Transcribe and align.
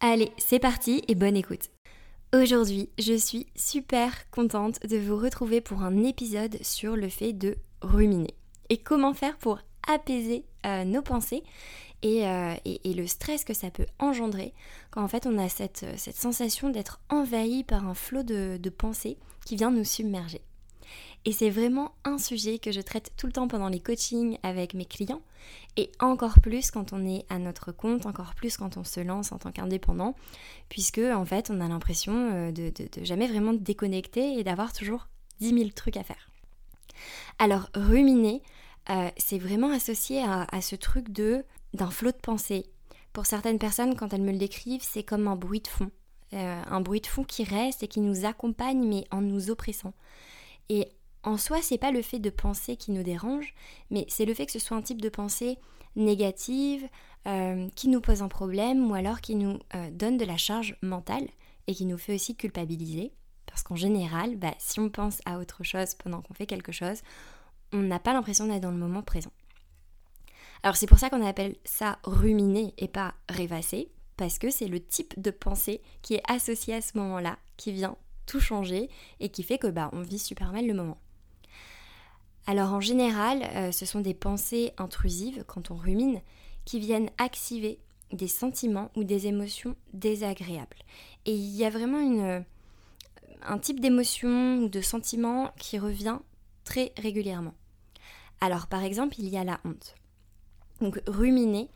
Allez, 0.00 0.30
c'est 0.38 0.60
parti 0.60 1.02
et 1.08 1.16
bonne 1.16 1.36
écoute. 1.36 1.70
Aujourd'hui, 2.32 2.88
je 3.00 3.14
suis 3.14 3.48
super 3.56 4.30
contente 4.30 4.78
de 4.86 4.96
vous 4.96 5.16
retrouver 5.16 5.60
pour 5.60 5.82
un 5.82 6.04
épisode 6.04 6.56
sur 6.62 6.94
le 6.94 7.08
fait 7.08 7.32
de 7.32 7.56
ruminer 7.82 8.34
et 8.68 8.78
comment 8.78 9.12
faire 9.12 9.36
pour 9.38 9.58
apaiser 9.88 10.44
euh, 10.66 10.84
nos 10.84 11.02
pensées 11.02 11.42
euh, 12.04 12.54
et, 12.64 12.94
le 12.94 13.08
stress 13.08 13.44
que 13.44 13.54
ça 13.54 13.72
peut 13.72 13.86
engendrer 13.98 14.54
quand 14.92 15.02
en 15.02 15.08
fait 15.08 15.26
on 15.26 15.36
a 15.36 15.48
cette, 15.48 15.84
sensation 15.96 16.70
d'être 16.70 17.00
envahi 17.08 17.64
par 17.64 17.88
un 17.88 17.94
flot 17.94 18.22
de 18.22 18.70
pensées 18.70 19.18
qui 19.44 19.56
vient 19.56 19.72
nous 19.72 19.82
submerger. 19.82 20.42
Et 21.24 21.32
c'est 21.32 21.50
vraiment 21.50 21.92
un 22.04 22.18
sujet 22.18 22.58
que 22.58 22.72
je 22.72 22.80
traite 22.80 23.12
tout 23.16 23.26
le 23.26 23.32
temps 23.32 23.48
pendant 23.48 23.68
les 23.68 23.80
coachings 23.80 24.38
avec 24.42 24.74
mes 24.74 24.86
clients 24.86 25.20
et 25.76 25.90
encore 26.00 26.40
plus 26.40 26.70
quand 26.70 26.92
on 26.92 27.06
est 27.06 27.24
à 27.28 27.38
notre 27.38 27.72
compte, 27.72 28.06
encore 28.06 28.34
plus 28.34 28.56
quand 28.56 28.76
on 28.76 28.84
se 28.84 29.00
lance 29.00 29.32
en 29.32 29.38
tant 29.38 29.52
qu'indépendant, 29.52 30.14
puisque 30.68 30.98
en 30.98 31.24
fait 31.24 31.50
on 31.50 31.60
a 31.60 31.68
l'impression 31.68 32.30
euh, 32.32 32.52
de, 32.52 32.72
jamais 33.02 33.26
vraiment 33.26 33.52
déconnecter 33.52 34.38
et 34.38 34.44
d'avoir 34.44 34.72
toujours 34.72 35.08
10 35.40 35.50
000 35.50 35.70
trucs 35.74 35.96
à 35.96 36.04
faire. 36.04 36.30
Alors 37.38 37.70
ruminer, 37.74 38.42
euh, 38.90 39.10
c'est 39.16 39.38
vraiment 39.38 39.70
associé 39.70 40.22
à, 40.24 40.60
ce 40.60 40.76
truc 40.76 41.10
de 41.10 41.44
d'un 41.74 41.90
flot 41.90 42.12
de 42.12 42.16
pensée. 42.16 42.66
Pour 43.12 43.26
certaines 43.26 43.58
personnes, 43.58 43.94
quand 43.94 44.12
elles 44.12 44.22
me 44.22 44.32
le 44.32 44.38
décrivent, 44.38 44.82
c'est 44.82 45.02
comme 45.02 45.28
un 45.28 45.36
bruit 45.36 45.60
de 45.60 45.68
fond. 45.68 45.90
Euh, 46.32 46.62
un 46.66 46.80
bruit 46.80 47.00
de 47.00 47.06
fond 47.06 47.24
qui 47.24 47.44
reste 47.44 47.82
et 47.82 47.88
qui 47.88 48.00
nous 48.00 48.24
accompagne 48.24 48.86
mais 48.86 49.04
en 49.10 49.20
nous 49.20 49.50
oppressant. 49.50 49.92
Et 50.68 50.88
en 51.22 51.36
soi, 51.36 51.60
c'est 51.62 51.78
pas 51.78 51.90
le 51.90 52.02
fait 52.02 52.18
de 52.18 52.30
penser 52.30 52.76
qui 52.76 52.90
nous 52.90 53.02
dérange, 53.02 53.54
mais 53.90 54.06
c'est 54.08 54.24
le 54.24 54.34
fait 54.34 54.46
que 54.46 54.52
ce 54.52 54.58
soit 54.58 54.76
un 54.76 54.82
type 54.82 55.00
de 55.00 55.08
pensée 55.08 55.58
négative, 55.96 56.88
euh, 57.26 57.68
qui 57.74 57.88
nous 57.88 58.00
pose 58.00 58.22
un 58.22 58.28
problème 58.28 58.90
ou 58.90 58.94
alors 58.94 59.20
qui 59.20 59.34
nous 59.34 59.58
euh, 59.74 59.90
donne 59.90 60.16
de 60.16 60.24
la 60.24 60.36
charge 60.36 60.76
mentale 60.82 61.26
et 61.66 61.74
qui 61.74 61.84
nous 61.84 61.98
fait 61.98 62.14
aussi 62.14 62.36
culpabiliser. 62.36 63.12
Parce 63.46 63.62
qu'en 63.62 63.76
général, 63.76 64.36
bah, 64.36 64.54
si 64.58 64.80
on 64.80 64.88
pense 64.88 65.20
à 65.26 65.38
autre 65.38 65.64
chose 65.64 65.94
pendant 65.94 66.22
qu'on 66.22 66.34
fait 66.34 66.46
quelque 66.46 66.72
chose, 66.72 67.02
on 67.72 67.78
n'a 67.78 67.98
pas 67.98 68.12
l'impression 68.12 68.46
d'être 68.46 68.62
dans 68.62 68.70
le 68.70 68.78
moment 68.78 69.02
présent. 69.02 69.32
Alors 70.62 70.76
c'est 70.76 70.86
pour 70.86 70.98
ça 70.98 71.10
qu'on 71.10 71.26
appelle 71.26 71.56
ça 71.64 71.98
ruminer 72.04 72.72
et 72.78 72.88
pas 72.88 73.14
rêvasser, 73.28 73.90
parce 74.16 74.38
que 74.38 74.50
c'est 74.50 74.68
le 74.68 74.80
type 74.80 75.20
de 75.20 75.30
pensée 75.30 75.82
qui 76.02 76.14
est 76.14 76.22
associé 76.28 76.74
à 76.74 76.80
ce 76.80 76.96
moment-là, 76.98 77.38
qui 77.56 77.72
vient 77.72 77.96
tout 78.26 78.40
changer 78.40 78.88
et 79.20 79.28
qui 79.28 79.42
fait 79.42 79.58
que 79.58 79.66
bah, 79.66 79.90
on 79.92 80.02
vit 80.02 80.18
super 80.18 80.52
mal 80.52 80.66
le 80.66 80.74
moment. 80.74 80.98
Alors 82.48 82.72
en 82.72 82.80
général, 82.80 83.42
euh, 83.56 83.72
ce 83.72 83.84
sont 83.84 84.00
des 84.00 84.14
pensées 84.14 84.72
intrusives, 84.78 85.44
quand 85.46 85.70
on 85.70 85.76
rumine, 85.76 86.22
qui 86.64 86.80
viennent 86.80 87.10
activer 87.18 87.78
des 88.10 88.26
sentiments 88.26 88.90
ou 88.96 89.04
des 89.04 89.26
émotions 89.26 89.76
désagréables. 89.92 90.78
Et 91.26 91.34
il 91.34 91.54
y 91.54 91.66
a 91.66 91.68
vraiment 91.68 92.00
une, 92.00 92.42
un 93.42 93.58
type 93.58 93.80
d'émotion 93.80 94.60
ou 94.60 94.70
de 94.70 94.80
sentiment 94.80 95.52
qui 95.58 95.78
revient 95.78 96.20
très 96.64 96.94
régulièrement. 96.96 97.52
Alors 98.40 98.66
par 98.66 98.82
exemple, 98.82 99.16
il 99.18 99.28
y 99.28 99.36
a 99.36 99.44
la 99.44 99.60
honte. 99.66 99.94
Donc 100.80 101.02
ruminer 101.06 101.68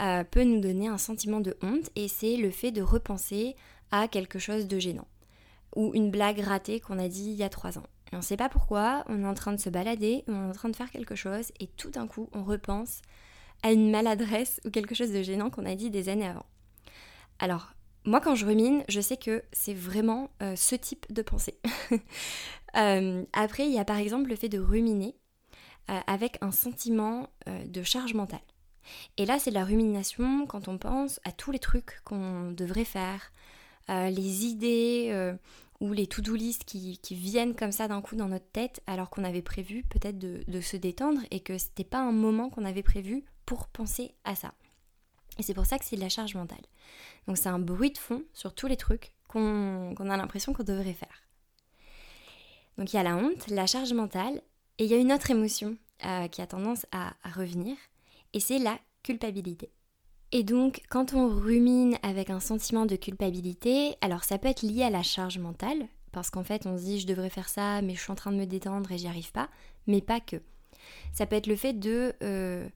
euh, 0.00 0.24
peut 0.24 0.42
nous 0.42 0.60
donner 0.60 0.88
un 0.88 0.98
sentiment 0.98 1.38
de 1.38 1.56
honte 1.62 1.90
et 1.94 2.08
c'est 2.08 2.36
le 2.36 2.50
fait 2.50 2.72
de 2.72 2.82
repenser 2.82 3.54
à 3.92 4.08
quelque 4.08 4.40
chose 4.40 4.66
de 4.66 4.80
gênant 4.80 5.06
ou 5.76 5.92
une 5.94 6.10
blague 6.10 6.40
ratée 6.40 6.80
qu'on 6.80 6.98
a 6.98 7.06
dit 7.06 7.30
il 7.30 7.36
y 7.36 7.44
a 7.44 7.48
trois 7.48 7.78
ans 7.78 7.86
on 8.12 8.18
ne 8.18 8.22
sait 8.22 8.36
pas 8.36 8.48
pourquoi, 8.48 9.04
on 9.08 9.22
est 9.22 9.26
en 9.26 9.34
train 9.34 9.52
de 9.52 9.60
se 9.60 9.70
balader, 9.70 10.24
on 10.28 10.34
est 10.34 10.50
en 10.50 10.52
train 10.52 10.68
de 10.68 10.76
faire 10.76 10.90
quelque 10.90 11.14
chose, 11.14 11.50
et 11.60 11.66
tout 11.66 11.90
d'un 11.90 12.06
coup, 12.06 12.28
on 12.32 12.44
repense 12.44 13.00
à 13.62 13.72
une 13.72 13.90
maladresse 13.90 14.60
ou 14.64 14.70
quelque 14.70 14.94
chose 14.94 15.12
de 15.12 15.22
gênant 15.22 15.50
qu'on 15.50 15.66
a 15.66 15.74
dit 15.74 15.90
des 15.90 16.08
années 16.08 16.26
avant. 16.26 16.46
Alors, 17.38 17.72
moi, 18.04 18.20
quand 18.20 18.34
je 18.34 18.44
rumine, 18.44 18.84
je 18.88 19.00
sais 19.00 19.16
que 19.16 19.42
c'est 19.52 19.74
vraiment 19.74 20.30
euh, 20.42 20.56
ce 20.56 20.74
type 20.74 21.12
de 21.12 21.22
pensée. 21.22 21.58
Euh, 22.74 23.26
après, 23.34 23.66
il 23.66 23.74
y 23.74 23.78
a 23.78 23.84
par 23.84 23.98
exemple 23.98 24.30
le 24.30 24.34
fait 24.34 24.48
de 24.48 24.58
ruminer 24.58 25.14
euh, 25.90 26.00
avec 26.06 26.38
un 26.40 26.50
sentiment 26.50 27.28
de 27.46 27.82
charge 27.82 28.14
mentale. 28.14 28.40
Et 29.18 29.26
là, 29.26 29.38
c'est 29.38 29.50
de 29.50 29.56
la 29.56 29.66
rumination 29.66 30.46
quand 30.46 30.68
on 30.68 30.78
pense 30.78 31.20
à 31.24 31.32
tous 31.32 31.50
les 31.50 31.58
trucs 31.58 32.00
qu'on 32.02 32.50
devrait 32.50 32.86
faire, 32.86 33.30
les 33.90 34.46
idées 34.46 35.34
ou 35.82 35.92
les 35.92 36.06
to-do 36.06 36.36
list 36.36 36.64
qui, 36.64 36.96
viennent 37.10 37.56
comme 37.56 37.72
ça 37.72 37.88
d'un 37.88 38.00
coup 38.00 38.14
dans 38.14 38.28
notre 38.28 38.48
tête 38.52 38.80
alors 38.86 39.10
qu'on 39.10 39.24
avait 39.24 39.42
prévu 39.42 39.82
peut-être 39.90 40.16
de, 40.16 40.60
se 40.60 40.76
détendre 40.76 41.20
et 41.32 41.40
que 41.40 41.58
c'était 41.58 41.82
pas 41.82 41.98
un 41.98 42.12
moment 42.12 42.50
qu'on 42.50 42.64
avait 42.64 42.84
prévu 42.84 43.24
pour 43.46 43.66
penser 43.66 44.14
à 44.22 44.36
ça. 44.36 44.54
Et 45.38 45.42
c'est 45.42 45.54
pour 45.54 45.66
ça 45.66 45.78
que 45.78 45.84
c'est 45.84 45.96
de 45.96 46.00
la 46.00 46.08
charge 46.08 46.36
mentale. 46.36 46.62
Donc 47.26 47.36
c'est 47.36 47.48
un 47.48 47.58
bruit 47.58 47.90
de 47.90 47.98
fond 47.98 48.22
sur 48.32 48.54
tous 48.54 48.68
les 48.68 48.76
trucs 48.76 49.12
qu'on 49.26 49.96
a 49.96 50.16
l'impression 50.16 50.52
qu'on 50.52 50.62
devrait 50.62 50.92
faire. 50.92 51.22
Donc 52.78 52.92
il 52.92 52.96
y 52.96 53.00
a 53.00 53.02
la 53.02 53.16
honte, 53.16 53.48
la 53.48 53.66
charge 53.66 53.92
mentale, 53.92 54.40
et 54.78 54.84
il 54.84 54.90
y 54.90 54.94
a 54.94 54.98
une 54.98 55.12
autre 55.12 55.32
émotion 55.32 55.76
euh, 56.04 56.28
qui 56.28 56.42
a 56.42 56.46
tendance 56.46 56.86
à 56.92 57.14
revenir, 57.34 57.76
et 58.34 58.38
c'est 58.40 58.60
la 58.60 58.78
culpabilité. 59.02 59.72
Et 60.34 60.44
donc, 60.44 60.80
quand 60.88 61.12
on 61.12 61.28
rumine 61.28 61.98
avec 62.02 62.30
un 62.30 62.40
sentiment 62.40 62.86
de 62.86 62.96
culpabilité, 62.96 63.96
alors 64.00 64.24
ça 64.24 64.38
peut 64.38 64.48
être 64.48 64.62
lié 64.62 64.82
à 64.82 64.88
la 64.90 65.02
charge 65.02 65.38
mentale, 65.38 65.86
parce 66.10 66.30
qu'en 66.30 66.42
fait 66.42 66.66
on 66.66 66.78
se 66.78 66.84
dit 66.84 67.00
je 67.00 67.06
devrais 67.06 67.28
faire 67.28 67.50
ça, 67.50 67.82
mais 67.82 67.94
je 67.94 68.00
suis 68.00 68.10
en 68.10 68.14
train 68.14 68.32
de 68.32 68.38
me 68.38 68.46
détendre 68.46 68.90
et 68.92 68.98
j'y 68.98 69.06
arrive 69.08 69.30
pas, 69.30 69.50
mais 69.86 70.00
pas 70.00 70.20
que. 70.20 70.36
Ça 71.12 71.26
peut 71.26 71.36
être 71.36 71.46
le 71.46 71.54
fait 71.54 71.74
de, 71.74 72.14
euh, 72.22 72.66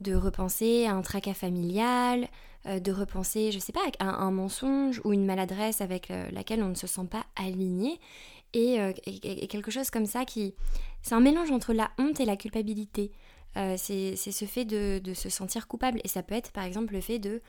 de 0.00 0.14
repenser 0.14 0.84
à 0.84 0.92
un 0.92 1.00
tracas 1.00 1.32
familial, 1.32 2.28
euh, 2.66 2.80
de 2.80 2.92
repenser, 2.92 3.50
je 3.50 3.58
sais 3.58 3.72
pas, 3.72 3.80
à 3.98 4.22
un 4.22 4.30
mensonge 4.30 5.00
ou 5.04 5.14
une 5.14 5.24
maladresse 5.24 5.80
avec 5.80 6.10
euh, 6.10 6.30
laquelle 6.32 6.62
on 6.62 6.68
ne 6.68 6.74
se 6.74 6.86
sent 6.86 7.06
pas 7.10 7.24
aligné, 7.34 7.98
et, 8.52 8.78
et 9.06 9.46
quelque 9.46 9.70
chose 9.70 9.90
comme 9.90 10.06
ça 10.06 10.24
qui. 10.24 10.54
C'est 11.02 11.14
un 11.14 11.20
mélange 11.20 11.52
entre 11.52 11.72
la 11.72 11.92
honte 11.98 12.18
et 12.18 12.24
la 12.24 12.36
culpabilité. 12.36 13.12
Euh, 13.56 13.74
c'est 13.76 14.16
ce 14.16 14.44
fait 14.44 14.64
de, 14.64 15.14
se 15.14 15.28
sentir 15.28 15.66
coupable. 15.66 16.00
Et 16.04 16.08
ça 16.08 16.22
peut 16.22 16.34
être 16.34 16.52
par 16.52 16.64
exemple 16.64 16.92
le 16.94 17.00
fait 17.00 17.18
de, 17.18 17.42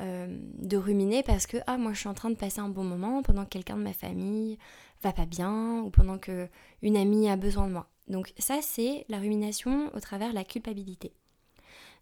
euh, 0.00 0.26
de 0.58 0.76
ruminer 0.76 1.22
parce 1.22 1.46
que 1.46 1.56
ah, 1.66 1.78
moi 1.78 1.92
je 1.92 2.00
suis 2.00 2.08
en 2.08 2.14
train 2.14 2.30
de 2.30 2.36
passer 2.36 2.60
un 2.60 2.68
bon 2.68 2.84
moment 2.84 3.22
pendant 3.22 3.44
que 3.44 3.50
quelqu'un 3.50 3.76
de 3.76 3.82
ma 3.82 3.92
famille 3.92 4.58
va 5.02 5.12
pas 5.12 5.26
bien 5.26 5.80
ou 5.80 5.90
pendant 5.90 6.18
que 6.18 6.48
une 6.82 6.96
amie 6.96 7.28
a 7.28 7.36
besoin 7.36 7.66
de 7.66 7.72
moi. 7.72 7.88
Donc 8.06 8.32
ça 8.38 8.60
c'est 8.62 9.04
la 9.08 9.18
rumination 9.18 9.90
au 9.94 10.00
travers 10.00 10.30
de 10.30 10.34
la 10.34 10.44
culpabilité. 10.44 11.12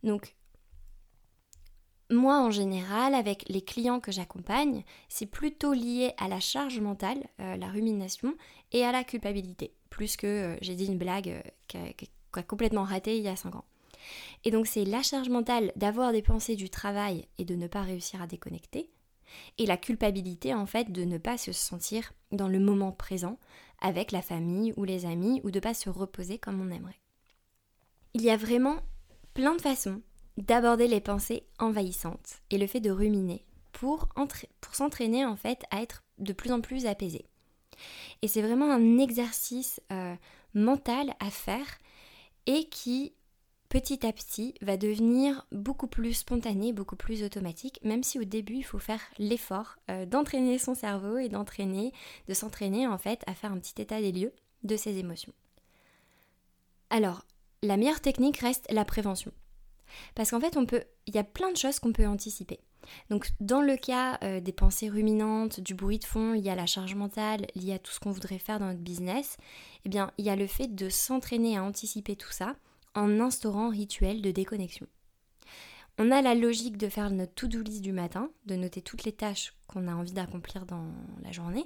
Donc 0.02 0.36
moi 2.10 2.40
en 2.40 2.50
général 2.50 3.14
avec 3.14 3.48
les 3.48 3.62
clients 3.62 4.00
que 4.00 4.12
j'accompagne, 4.12 4.84
c'est 5.08 5.26
plutôt 5.26 5.72
lié 5.72 6.12
à 6.18 6.28
la 6.28 6.38
charge 6.38 6.78
mentale, 6.78 7.26
euh, 7.40 7.56
la 7.56 7.68
rumination 7.68 8.36
et 8.72 8.84
à 8.84 8.92
la 8.92 9.02
culpabilité, 9.02 9.72
plus 9.90 10.16
que 10.16 10.56
j'ai 10.60 10.74
dit 10.74 10.86
une 10.86 10.98
blague 10.98 11.42
complètement 12.42 12.84
raté 12.84 13.16
il 13.16 13.24
y 13.24 13.28
a 13.28 13.36
5 13.36 13.54
ans. 13.54 13.64
Et 14.44 14.50
donc 14.50 14.66
c'est 14.66 14.84
la 14.84 15.02
charge 15.02 15.28
mentale 15.28 15.72
d'avoir 15.76 16.12
des 16.12 16.22
pensées 16.22 16.56
du 16.56 16.70
travail 16.70 17.26
et 17.38 17.44
de 17.44 17.54
ne 17.54 17.66
pas 17.66 17.82
réussir 17.82 18.22
à 18.22 18.26
déconnecter, 18.26 18.90
et 19.58 19.66
la 19.66 19.76
culpabilité 19.76 20.54
en 20.54 20.66
fait 20.66 20.92
de 20.92 21.04
ne 21.04 21.18
pas 21.18 21.38
se 21.38 21.52
sentir 21.52 22.12
dans 22.32 22.48
le 22.48 22.60
moment 22.60 22.92
présent 22.92 23.38
avec 23.80 24.12
la 24.12 24.22
famille 24.22 24.72
ou 24.76 24.84
les 24.84 25.06
amis 25.06 25.40
ou 25.44 25.50
de 25.50 25.60
pas 25.60 25.74
se 25.74 25.90
reposer 25.90 26.38
comme 26.38 26.60
on 26.60 26.70
aimerait. 26.70 27.00
Il 28.14 28.22
y 28.22 28.30
a 28.30 28.36
vraiment 28.36 28.76
plein 29.34 29.54
de 29.54 29.60
façons 29.60 30.00
d'aborder 30.38 30.88
les 30.88 31.00
pensées 31.00 31.46
envahissantes 31.58 32.40
et 32.50 32.58
le 32.58 32.66
fait 32.66 32.80
de 32.80 32.90
ruminer 32.90 33.44
pour, 33.72 34.08
pour 34.60 34.74
s'entraîner 34.74 35.24
en 35.24 35.36
fait 35.36 35.64
à 35.70 35.82
être 35.82 36.02
de 36.18 36.32
plus 36.32 36.52
en 36.52 36.60
plus 36.60 36.86
apaisé. 36.86 37.26
Et 38.22 38.28
c'est 38.28 38.42
vraiment 38.42 38.72
un 38.72 38.98
exercice 38.98 39.80
euh, 39.92 40.14
mental 40.54 41.14
à 41.20 41.30
faire 41.30 41.66
et 42.46 42.64
qui 42.68 43.12
petit 43.68 44.06
à 44.06 44.12
petit 44.12 44.54
va 44.62 44.76
devenir 44.76 45.46
beaucoup 45.52 45.86
plus 45.86 46.14
spontané, 46.14 46.72
beaucoup 46.72 46.96
plus 46.96 47.22
automatique, 47.22 47.80
même 47.82 48.02
si 48.02 48.18
au 48.18 48.24
début 48.24 48.56
il 48.56 48.64
faut 48.64 48.78
faire 48.78 49.00
l'effort 49.18 49.76
euh, 49.90 50.06
d'entraîner 50.06 50.58
son 50.58 50.74
cerveau 50.74 51.18
et 51.18 51.28
d'entraîner, 51.28 51.92
de 52.28 52.34
s'entraîner 52.34 52.86
en 52.86 52.98
fait 52.98 53.22
à 53.26 53.34
faire 53.34 53.52
un 53.52 53.58
petit 53.58 53.80
état 53.80 54.00
des 54.00 54.12
lieux 54.12 54.32
de 54.62 54.76
ses 54.76 54.98
émotions. 54.98 55.32
Alors, 56.90 57.24
la 57.62 57.76
meilleure 57.76 58.00
technique 58.00 58.38
reste 58.38 58.66
la 58.70 58.84
prévention. 58.84 59.32
Parce 60.14 60.30
qu'en 60.30 60.40
fait, 60.40 60.56
on 60.56 60.66
peut, 60.66 60.84
il 61.06 61.14
y 61.14 61.18
a 61.18 61.24
plein 61.24 61.50
de 61.50 61.56
choses 61.56 61.78
qu'on 61.78 61.92
peut 61.92 62.06
anticiper. 62.06 62.60
Donc, 63.10 63.30
dans 63.40 63.60
le 63.60 63.76
cas 63.76 64.18
euh, 64.22 64.40
des 64.40 64.52
pensées 64.52 64.88
ruminantes, 64.88 65.60
du 65.60 65.74
bruit 65.74 65.98
de 65.98 66.04
fond 66.04 66.32
lié 66.32 66.50
à 66.50 66.54
la 66.54 66.66
charge 66.66 66.94
mentale, 66.94 67.46
lié 67.54 67.74
à 67.74 67.78
tout 67.78 67.92
ce 67.92 68.00
qu'on 68.00 68.12
voudrait 68.12 68.38
faire 68.38 68.58
dans 68.58 68.66
notre 68.66 68.80
business, 68.80 69.36
eh 69.84 69.88
bien, 69.88 70.10
il 70.18 70.24
y 70.24 70.30
a 70.30 70.36
le 70.36 70.46
fait 70.46 70.74
de 70.74 70.88
s'entraîner 70.88 71.56
à 71.56 71.64
anticiper 71.64 72.16
tout 72.16 72.30
ça 72.30 72.56
en 72.94 73.20
instaurant 73.20 73.66
un 73.66 73.70
rituel 73.70 74.22
de 74.22 74.30
déconnexion. 74.30 74.86
On 75.98 76.10
a 76.10 76.20
la 76.20 76.34
logique 76.34 76.76
de 76.76 76.88
faire 76.88 77.10
notre 77.10 77.34
to-do 77.34 77.62
list 77.62 77.82
du 77.82 77.92
matin, 77.92 78.30
de 78.44 78.54
noter 78.54 78.82
toutes 78.82 79.04
les 79.04 79.12
tâches 79.12 79.54
qu'on 79.66 79.88
a 79.88 79.94
envie 79.94 80.12
d'accomplir 80.12 80.66
dans 80.66 80.84
la 81.22 81.32
journée, 81.32 81.64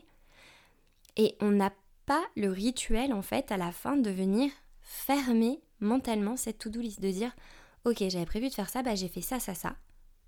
et 1.17 1.37
on 1.41 1.51
n'a 1.51 1.73
pas 2.07 2.23
le 2.37 2.51
rituel 2.51 3.13
en 3.13 3.23
fait 3.23 3.51
à 3.51 3.57
la 3.57 3.73
fin 3.73 3.97
de 3.97 4.11
venir 4.11 4.51
fermer 4.83 5.61
mentalement 5.81 6.37
cette 6.37 6.59
to-do 6.59 6.81
list, 6.81 7.01
de 7.01 7.11
dire 7.11 7.35
ok 7.85 8.05
j'avais 8.09 8.27
prévu 8.27 8.49
de 8.49 8.55
faire 8.55 8.69
ça, 8.69 8.83
bah 8.83 8.95
j'ai 8.95 9.09
fait 9.09 9.21
ça, 9.21 9.41
ça, 9.41 9.55
ça. 9.55 9.77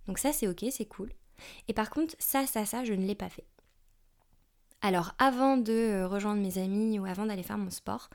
Donc 0.06 0.19
ça 0.19 0.32
c'est 0.32 0.49
ok, 0.49 0.64
c'est 0.70 0.87
cool. 0.87 1.12
Et 1.69 1.72
par 1.72 1.90
contre 1.90 2.14
ça, 2.19 2.46
ça, 2.46 2.64
ça, 2.64 2.84
je 2.84 2.93
ne 2.93 3.06
l'ai 3.06 3.14
pas 3.14 3.28
fait. 3.28 3.44
Alors 4.82 5.14
avant 5.19 5.56
de 5.56 5.72
euh, 5.72 6.08
rejoindre 6.08 6.43
mes 6.43 6.58
amis 6.58 6.99
ou 6.99 7.06
avant 7.06 7.26
d'aller 7.26 7.44
faire 7.44 7.56
mon 7.56 7.70
sport, 7.70 8.10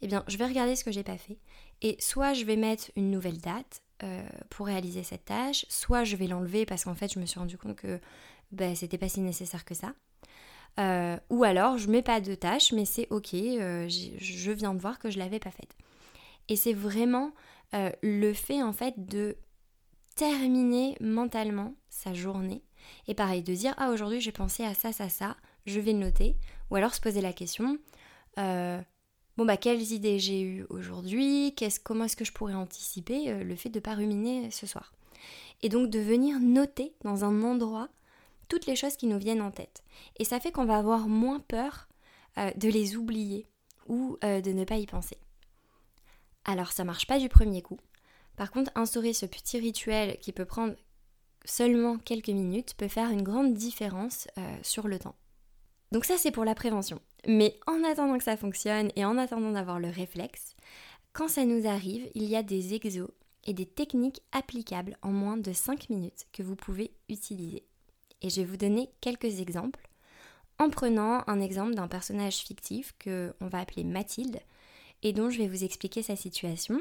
eh 0.00 0.06
bien 0.06 0.22
je 0.28 0.36
vais 0.36 0.46
regarder 0.46 0.76
ce 0.76 0.84
que 0.84 0.92
j'ai 0.92 1.02
pas 1.02 1.18
fait. 1.18 1.38
Et 1.82 1.96
soit 1.98 2.32
je 2.32 2.44
vais 2.44 2.54
mettre 2.56 2.92
une 2.94 3.10
nouvelle 3.10 3.38
date 3.38 3.82
euh, 4.04 4.22
pour 4.48 4.66
réaliser 4.66 5.02
cette 5.02 5.24
tâche, 5.24 5.66
soit 5.68 6.04
je 6.04 6.14
vais 6.14 6.28
l'enlever 6.28 6.64
parce 6.64 6.84
qu'en 6.84 6.94
fait 6.94 7.12
je 7.12 7.18
me 7.18 7.26
suis 7.26 7.40
rendu 7.40 7.58
compte 7.58 7.74
que 7.74 7.98
bah, 8.52 8.74
c'était 8.76 8.98
pas 8.98 9.08
si 9.08 9.20
nécessaire 9.20 9.64
que 9.64 9.74
ça. 9.74 9.94
Euh, 10.78 11.18
ou 11.28 11.42
alors 11.42 11.76
je 11.76 11.90
mets 11.90 12.02
pas 12.02 12.20
de 12.20 12.34
tâche 12.34 12.72
mais 12.72 12.84
c'est 12.84 13.08
ok, 13.10 13.30
je 13.32 14.50
viens 14.52 14.74
de 14.74 14.80
voir 14.80 15.00
que 15.00 15.10
je 15.10 15.18
l'avais 15.18 15.40
pas 15.40 15.50
faite. 15.50 15.76
Et 16.48 16.54
c'est 16.54 16.72
vraiment 16.72 17.32
le 17.74 18.32
fait 18.32 18.62
en 18.62 18.72
fait 18.72 18.94
de 18.96 19.36
terminer 20.14 20.96
mentalement 21.00 21.74
sa 21.88 22.14
journée. 22.14 22.62
Et 23.06 23.14
pareil, 23.14 23.42
de 23.42 23.54
dire 23.54 23.74
ah 23.76 23.90
aujourd'hui 23.90 24.20
j'ai 24.20 24.32
pensé 24.32 24.64
à 24.64 24.74
ça, 24.74 24.92
ça, 24.92 25.08
ça, 25.08 25.36
je 25.66 25.80
vais 25.80 25.92
le 25.92 25.98
noter. 25.98 26.36
Ou 26.70 26.76
alors 26.76 26.94
se 26.94 27.00
poser 27.00 27.20
la 27.20 27.32
question 27.32 27.78
euh, 28.38 28.80
bon 29.36 29.44
bah 29.44 29.56
quelles 29.56 29.92
idées 29.92 30.18
j'ai 30.18 30.40
eues 30.42 30.66
aujourd'hui, 30.70 31.54
comment 31.84 32.04
est-ce 32.04 32.16
que 32.16 32.24
je 32.24 32.32
pourrais 32.32 32.54
anticiper 32.54 33.30
euh, 33.30 33.44
le 33.44 33.56
fait 33.56 33.68
de 33.68 33.78
ne 33.78 33.82
pas 33.82 33.94
ruminer 33.94 34.50
ce 34.50 34.66
soir? 34.66 34.94
Et 35.60 35.68
donc 35.68 35.90
de 35.90 35.98
venir 35.98 36.40
noter 36.40 36.94
dans 37.04 37.24
un 37.24 37.42
endroit 37.42 37.88
toutes 38.48 38.66
les 38.66 38.76
choses 38.76 38.96
qui 38.96 39.06
nous 39.06 39.18
viennent 39.18 39.42
en 39.42 39.50
tête. 39.50 39.82
Et 40.18 40.24
ça 40.24 40.40
fait 40.40 40.50
qu'on 40.50 40.64
va 40.64 40.78
avoir 40.78 41.08
moins 41.08 41.40
peur 41.40 41.88
de 42.36 42.68
les 42.68 42.96
oublier 42.96 43.46
ou 43.86 44.18
de 44.22 44.52
ne 44.52 44.64
pas 44.64 44.76
y 44.76 44.86
penser. 44.86 45.16
Alors 46.44 46.72
ça 46.72 46.84
marche 46.84 47.06
pas 47.06 47.18
du 47.18 47.28
premier 47.28 47.62
coup. 47.62 47.78
Par 48.42 48.50
contre, 48.50 48.72
instaurer 48.74 49.12
ce 49.12 49.24
petit 49.24 49.60
rituel 49.60 50.18
qui 50.18 50.32
peut 50.32 50.44
prendre 50.44 50.74
seulement 51.44 51.96
quelques 51.96 52.26
minutes 52.26 52.74
peut 52.76 52.88
faire 52.88 53.08
une 53.10 53.22
grande 53.22 53.54
différence 53.54 54.26
euh, 54.36 54.56
sur 54.62 54.88
le 54.88 54.98
temps. 54.98 55.14
Donc 55.92 56.04
ça 56.04 56.18
c'est 56.18 56.32
pour 56.32 56.44
la 56.44 56.56
prévention. 56.56 57.00
Mais 57.28 57.56
en 57.68 57.84
attendant 57.84 58.18
que 58.18 58.24
ça 58.24 58.36
fonctionne 58.36 58.90
et 58.96 59.04
en 59.04 59.16
attendant 59.16 59.52
d'avoir 59.52 59.78
le 59.78 59.90
réflexe, 59.90 60.56
quand 61.12 61.28
ça 61.28 61.44
nous 61.44 61.68
arrive, 61.68 62.10
il 62.16 62.24
y 62.24 62.34
a 62.34 62.42
des 62.42 62.74
exos 62.74 63.12
et 63.44 63.54
des 63.54 63.64
techniques 63.64 64.22
applicables 64.32 64.96
en 65.02 65.12
moins 65.12 65.36
de 65.36 65.52
5 65.52 65.88
minutes 65.88 66.26
que 66.32 66.42
vous 66.42 66.56
pouvez 66.56 66.90
utiliser. 67.08 67.62
Et 68.22 68.28
je 68.28 68.40
vais 68.40 68.46
vous 68.48 68.56
donner 68.56 68.90
quelques 69.00 69.38
exemples 69.38 69.88
en 70.58 70.68
prenant 70.68 71.22
un 71.28 71.40
exemple 71.40 71.76
d'un 71.76 71.86
personnage 71.86 72.38
fictif 72.38 72.92
que 72.98 73.36
on 73.40 73.46
va 73.46 73.60
appeler 73.60 73.84
Mathilde, 73.84 74.40
et 75.04 75.12
dont 75.12 75.30
je 75.30 75.38
vais 75.38 75.46
vous 75.46 75.62
expliquer 75.62 76.02
sa 76.02 76.16
situation, 76.16 76.80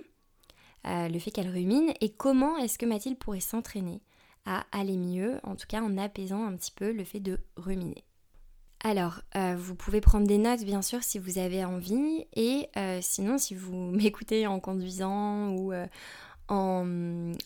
euh, 0.87 1.07
le 1.07 1.19
fait 1.19 1.31
qu'elle 1.31 1.49
rumine 1.49 1.93
et 2.01 2.09
comment 2.09 2.57
est-ce 2.57 2.77
que 2.77 2.85
Mathilde 2.85 3.17
pourrait 3.17 3.39
s'entraîner 3.39 4.01
à 4.45 4.65
aller 4.71 4.97
mieux, 4.97 5.39
en 5.43 5.55
tout 5.55 5.67
cas 5.67 5.81
en 5.81 5.97
apaisant 5.97 6.45
un 6.45 6.55
petit 6.55 6.71
peu 6.71 6.91
le 6.91 7.03
fait 7.03 7.19
de 7.19 7.39
ruminer. 7.57 8.03
Alors, 8.83 9.21
euh, 9.35 9.55
vous 9.55 9.75
pouvez 9.75 10.01
prendre 10.01 10.25
des 10.25 10.39
notes 10.39 10.63
bien 10.63 10.81
sûr 10.81 11.03
si 11.03 11.19
vous 11.19 11.37
avez 11.37 11.63
envie 11.63 12.25
et 12.35 12.67
euh, 12.77 12.99
sinon 13.01 13.37
si 13.37 13.53
vous 13.53 13.75
m'écoutez 13.91 14.47
en 14.47 14.59
conduisant 14.59 15.49
ou 15.49 15.71
en, 16.47 16.85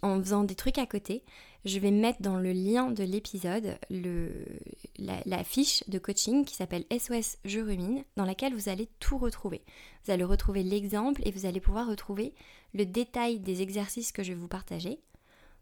faisant 0.01 0.43
des 0.43 0.55
trucs 0.55 0.77
à 0.77 0.85
côté, 0.85 1.23
je 1.65 1.79
vais 1.79 1.91
mettre 1.91 2.21
dans 2.21 2.38
le 2.38 2.53
lien 2.53 2.91
de 2.91 3.03
l'épisode 3.03 3.77
la, 3.89 5.44
fiche 5.44 5.83
de 5.88 5.97
coaching 5.97 6.45
qui 6.45 6.56
s'appelle 6.56 6.85
SOS 6.91 7.38
Je 7.44 7.59
rumine, 7.59 8.03
dans 8.15 8.25
laquelle 8.25 8.53
vous 8.53 8.69
allez 8.69 8.88
tout 9.00 9.17
retrouver. 9.17 9.63
Vous 10.06 10.12
allez 10.12 10.23
retrouver 10.23 10.62
l'exemple 10.62 11.21
et 11.25 11.31
vous 11.31 11.47
allez 11.47 11.59
pouvoir 11.59 11.88
retrouver 11.88 12.35
le 12.75 12.85
détail 12.85 13.39
des 13.39 13.63
exercices 13.63 14.12
que 14.12 14.21
je 14.21 14.33
vais 14.33 14.39
vous 14.39 14.47
partager 14.47 15.00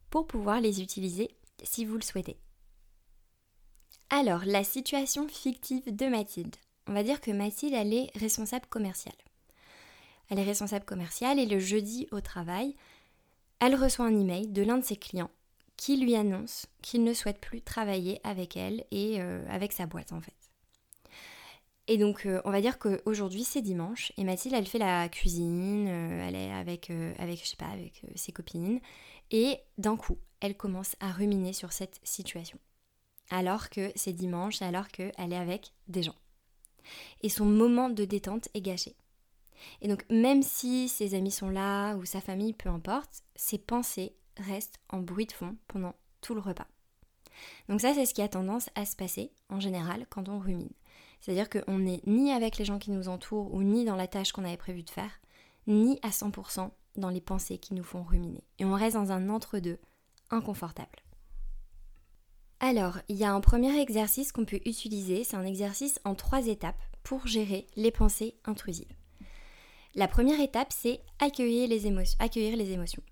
pour 0.10 0.28
pouvoir 0.28 0.60
les 0.60 0.82
utiliser 0.82 1.32
si 1.64 1.86
vous 1.86 1.96
le 1.96 2.02
souhaitez. 2.02 2.38
Alors, 4.10 4.44
la 4.46 4.66
situation 4.66 5.30
fictive 5.30 5.96
de 5.96 6.08
Mathilde. 6.08 6.56
On 6.88 6.94
va 6.94 7.04
dire 7.04 7.22
que 7.22 7.32
Mathilde, 7.32 7.74
elle 7.74 7.94
est 7.94 8.12
responsable 8.16 8.66
commerciale. 8.68 9.16
Elle 10.30 10.40
est 10.40 10.44
responsable 10.44 10.86
commerciale 10.86 11.40
et 11.40 11.46
le 11.46 11.60
jeudi 11.60 12.08
au 12.12 12.20
travail, 12.20 12.76
elle 13.62 13.76
reçoit 13.76 14.06
un 14.06 14.20
email 14.20 14.48
de 14.50 14.64
l'un 14.64 14.78
de 14.78 14.84
ses 14.84 14.98
clients 14.98 15.32
qui 15.78 15.98
lui 15.98 16.16
annonce 16.16 16.68
qu'il 16.82 17.04
ne 17.04 17.14
souhaite 17.14 17.40
plus 17.40 17.62
travailler 17.62 18.20
avec 18.24 18.56
elle 18.56 18.86
et 18.92 19.22
euh, 19.22 19.46
avec 19.50 19.74
sa 19.74 19.86
boîte 19.86 20.12
en 20.12 20.22
fait. 20.22 20.34
Et 21.88 21.98
donc 21.98 22.26
euh, 22.26 22.42
on 22.46 22.52
va 22.52 22.62
dire 22.62 22.80
qu'aujourd'hui 22.80 23.44
c'est 23.44 23.62
dimanche 23.62 24.14
et 24.18 24.24
Mathilde 24.24 24.56
elle 24.56 24.68
fait 24.68 24.78
la 24.78 25.10
cuisine, 25.10 25.88
euh, 25.88 26.28
elle 26.28 26.36
est 26.36 26.52
avec, 26.52 26.92
avec, 27.18 27.44
je 27.44 27.50
sais 27.50 27.58
pas, 27.58 27.68
avec 27.68 28.02
ses 28.16 28.32
copines 28.32 28.80
et 29.32 29.58
d'un 29.78 29.98
coup 29.98 30.18
elle 30.40 30.56
commence 30.56 30.96
à 31.00 31.12
ruminer 31.12 31.54
sur 31.54 31.72
cette 31.72 32.00
situation. 32.04 32.60
Alors 33.30 33.70
que 33.70 33.92
c'est 33.96 34.14
dimanche, 34.14 34.62
alors 34.62 34.90
qu'elle 34.90 35.12
est 35.18 35.38
avec 35.38 35.74
des 35.88 36.04
gens. 36.04 36.16
Et 37.22 37.30
son 37.30 37.46
moment 37.46 37.90
de 37.90 38.04
détente 38.04 38.50
est 38.54 38.62
gâché. 38.62 38.96
Et 39.82 39.88
donc 39.88 40.06
même 40.10 40.44
si 40.44 40.90
ses 40.90 41.16
amis 41.16 41.32
sont 41.32 41.50
là 41.50 41.96
ou 41.96 42.06
sa 42.06 42.22
famille, 42.22 42.54
peu 42.54 42.70
importe, 42.70 43.24
ses 43.36 43.58
pensées 43.58 44.16
restent 44.38 44.80
en 44.90 45.00
bruit 45.00 45.26
de 45.26 45.32
fond 45.32 45.56
pendant 45.68 45.96
tout 46.22 46.34
le 46.34 46.42
repas. 46.42 46.68
Donc 47.68 47.82
ça 47.82 47.94
c'est 47.94 48.06
ce 48.06 48.14
qui 48.14 48.22
a 48.22 48.28
tendance 48.28 48.70
à 48.76 48.86
se 48.86 48.96
passer 48.96 49.32
en 49.50 49.60
général 49.60 50.06
quand 50.10 50.30
on 50.30 50.40
rumine. 50.40 50.72
C'est-à-dire 51.20 51.50
qu'on 51.50 51.80
n'est 51.80 52.02
ni 52.06 52.32
avec 52.32 52.58
les 52.58 52.66
gens 52.66 52.80
qui 52.80 52.92
nous 52.92 53.08
entourent 53.08 53.54
ou 53.54 53.64
ni 53.64 53.86
dans 53.86 53.96
la 53.96 54.08
tâche 54.08 54.34
qu'on 54.34 54.44
avait 54.44 54.58
prévu 54.58 54.84
de 54.84 54.90
faire, 54.90 55.22
ni 55.68 55.98
à 56.02 56.10
100% 56.10 56.70
dans 56.98 57.10
les 57.10 57.22
pensées 57.22 57.58
qui 57.58 57.74
nous 57.74 57.84
font 57.84 58.04
ruminer. 58.04 58.44
Et 58.60 58.66
on 58.66 58.74
reste 58.74 58.98
dans 58.98 59.12
un 59.12 59.30
entre-deux 59.30 59.80
inconfortable. 60.32 61.04
Alors, 62.60 63.00
il 63.10 63.18
y 63.18 63.24
a 63.24 63.34
un 63.34 63.42
premier 63.42 63.80
exercice 63.80 64.32
qu'on 64.32 64.46
peut 64.46 64.62
utiliser, 64.66 65.24
c'est 65.24 65.36
un 65.36 65.46
exercice 65.46 66.00
en 66.06 66.16
trois 66.16 66.48
étapes 66.48 66.82
pour 67.04 67.28
gérer 67.28 67.68
les 67.76 67.92
pensées 67.92 68.36
intrusives. 68.46 68.94
La 69.96 70.08
première 70.08 70.40
étape, 70.40 70.72
c'est 70.72 71.02
accueillir 71.20 71.68
les 71.68 71.88
émotions. 71.88 72.18
Accueillir 72.20 72.58
les 72.58 72.72
émotions. 72.72 73.04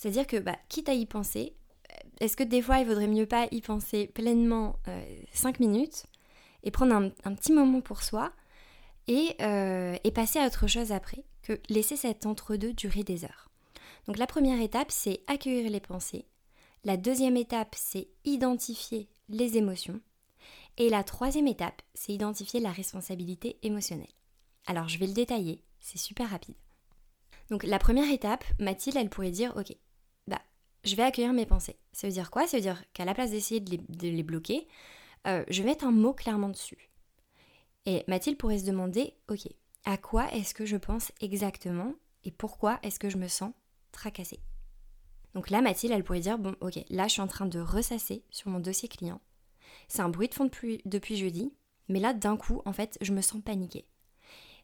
C'est-à-dire 0.00 0.26
que, 0.26 0.38
bah, 0.38 0.56
quitte 0.70 0.88
à 0.88 0.94
y 0.94 1.04
penser, 1.04 1.54
euh, 1.92 2.08
est-ce 2.20 2.34
que 2.34 2.42
des 2.42 2.62
fois 2.62 2.78
il 2.78 2.86
vaudrait 2.86 3.06
mieux 3.06 3.26
pas 3.26 3.48
y 3.50 3.60
penser 3.60 4.06
pleinement 4.06 4.78
5 5.34 5.60
euh, 5.60 5.66
minutes 5.66 6.06
et 6.62 6.70
prendre 6.70 6.94
un, 6.94 7.34
petit 7.34 7.52
moment 7.52 7.82
pour 7.82 8.02
soi 8.02 8.32
euh, 9.10 9.98
et, 10.02 10.10
passer 10.10 10.38
à 10.38 10.46
autre 10.46 10.66
chose 10.66 10.90
après 10.90 11.22
que 11.42 11.60
laisser 11.68 11.96
cet 11.96 12.24
entre-deux 12.24 12.72
durer 12.72 13.02
des 13.02 13.26
heures? 13.26 13.50
Donc 14.06 14.16
la 14.16 14.26
première 14.26 14.62
étape, 14.62 14.90
c'est 14.90 15.20
accueillir 15.26 15.70
les 15.70 15.80
pensées. 15.80 16.24
La 16.84 16.96
deuxième 16.96 17.36
étape, 17.36 17.74
c'est 17.76 18.08
identifier 18.24 19.10
les 19.28 19.58
émotions. 19.58 20.00
Et 20.78 20.88
la 20.88 21.04
troisième 21.04 21.46
étape, 21.46 21.82
c'est 21.92 22.14
identifier 22.14 22.60
la 22.60 22.72
responsabilité 22.72 23.58
émotionnelle. 23.62 24.06
Alors 24.64 24.88
je 24.88 24.96
vais 24.96 25.06
le 25.06 25.12
détailler 25.12 25.62
c'est 25.80 25.98
super 25.98 26.30
rapide. 26.30 26.54
Donc 27.50 27.64
la 27.64 27.78
première 27.78 28.10
étape, 28.10 28.44
Mathilde, 28.58 28.96
elle 28.96 29.10
pourrait 29.10 29.30
dire, 29.30 29.52
ok, 29.56 29.76
je 30.84 30.96
vais 30.96 31.02
accueillir 31.02 31.32
mes 31.32 31.46
pensées. 31.46 31.76
Ça 31.92 32.06
veut 32.06 32.12
dire 32.12 32.30
quoi? 32.30 32.46
Ça 32.46 32.56
veut 32.56 32.62
dire 32.62 32.82
qu'à 32.92 33.04
la 33.04 33.14
place 33.14 33.30
d'essayer 33.30 33.60
de 33.60 34.08
les, 34.08 34.22
bloquer, 34.22 34.66
euh, 35.26 35.44
je 35.48 35.62
vais 35.62 35.68
mettre 35.68 35.84
un 35.84 35.92
mot 35.92 36.12
clairement 36.12 36.48
dessus. 36.48 36.90
Et 37.86 38.04
Mathilde 38.08 38.38
pourrait 38.38 38.58
se 38.58 38.66
demander, 38.66 39.14
ok, 39.28 39.48
à 39.84 39.96
quoi 39.96 40.32
est-ce 40.32 40.54
que 40.54 40.66
je 40.66 40.76
pense 40.76 41.12
exactement 41.20 41.94
et 42.24 42.30
pourquoi 42.30 42.78
est-ce 42.82 42.98
que 42.98 43.08
je 43.08 43.16
me 43.16 43.28
sens 43.28 43.52
tracassée? 43.92 44.40
Donc 45.34 45.50
là, 45.50 45.60
Mathilde, 45.60 45.94
elle 45.94 46.04
pourrait 46.04 46.20
dire, 46.20 46.38
bon, 46.38 46.54
ok, 46.60 46.78
là, 46.90 47.06
je 47.06 47.12
suis 47.12 47.22
en 47.22 47.26
train 47.26 47.46
de 47.46 47.60
ressasser 47.60 48.24
sur 48.30 48.50
mon 48.50 48.60
dossier 48.60 48.88
client. 48.88 49.20
C'est 49.88 50.02
un 50.02 50.08
bruit 50.08 50.28
de 50.28 50.34
fond 50.34 50.44
depuis, 50.44 50.82
depuis 50.84 51.16
jeudi, 51.16 51.52
mais 51.88 52.00
là, 52.00 52.12
d'un 52.12 52.36
coup, 52.36 52.62
en 52.64 52.72
fait, 52.72 52.98
je 53.00 53.12
me 53.12 53.22
sens 53.22 53.40
paniquée. 53.42 53.86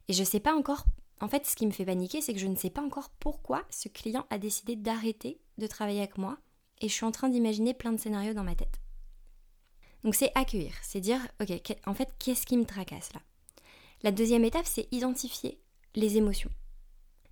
Et 0.08 0.12
je 0.12 0.20
ne 0.20 0.26
sais 0.26 0.40
pas 0.40 0.54
encore 0.54 0.85
en 1.20 1.28
fait, 1.28 1.46
ce 1.46 1.56
qui 1.56 1.66
me 1.66 1.73
fait 1.73 1.87
paniquer, 1.87 2.20
c'est 2.20 2.35
que 2.35 2.38
je 2.38 2.46
ne 2.46 2.56
sais 2.56 2.70
pas 2.70 2.82
encore 2.82 3.11
pourquoi 3.11 3.64
ce 3.70 3.88
client 3.88 4.26
a 4.30 4.38
décidé 4.38 4.76
d'arrêter 4.76 5.40
de 5.59 5.67
travailler 5.67 6.01
avec 6.01 6.19
moi 6.19 6.39
et 6.81 6.89
je 6.89 6.93
suis 6.93 7.05
en 7.05 7.13
train 7.13 7.29
d'imaginer 7.29 7.75
plein 7.75 7.93
de 7.93 8.01
scénarios 8.01 8.35
dans 8.35 8.45
ma 8.45 8.55
tête. 8.55 8.81
Donc 10.05 10.15
c'est 10.15 10.33
accueillir, 10.35 10.75
c'est 10.83 11.01
dire, 11.01 11.21
ok, 11.41 11.77
en 11.87 11.95
fait, 11.95 12.11
qu'est-ce 12.19 12.47
qui 12.47 12.57
me 12.57 12.65
tracasse 12.65 13.13
là? 13.13 13.21
La 14.03 14.13
deuxième 14.13 14.45
étape, 14.45 14.67
c'est 14.67 14.89
identifier 14.93 15.59
les 15.95 16.17
émotions. 16.17 16.51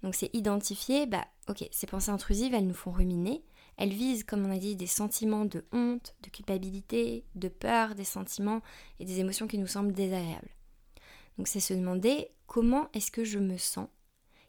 Donc 0.03 0.15
c'est 0.15 0.35
identifier, 0.35 1.07
bah 1.07 1.27
ok, 1.49 1.69
ces 1.71 1.87
pensées 1.87 2.11
intrusives, 2.11 2.55
elles 2.55 2.67
nous 2.67 2.75
font 2.75 2.91
ruminer, 2.91 3.45
elles 3.77 3.93
visent, 3.93 4.25
comme 4.25 4.45
on 4.45 4.51
a 4.51 4.59
dit, 4.59 4.77
des 4.77 4.87
sentiments 4.87 5.45
de 5.45 5.65
honte, 5.73 6.15
de 6.23 6.31
culpabilité, 6.31 7.25
de 7.35 7.49
peur, 7.49 7.95
des 7.95 8.05
sentiments 8.05 8.61
et 8.99 9.05
des 9.05 9.21
émotions 9.21 9.47
qui 9.47 9.59
nous 9.59 9.67
semblent 9.67 9.93
désagréables. 9.93 10.51
Donc 11.39 11.49
c'est 11.49 11.61
se 11.61 11.75
demander 11.75 12.29
comment 12.47 12.89
est-ce 12.93 13.11
que 13.11 13.25
je 13.25 13.39
me 13.39 13.57
sens 13.57 13.89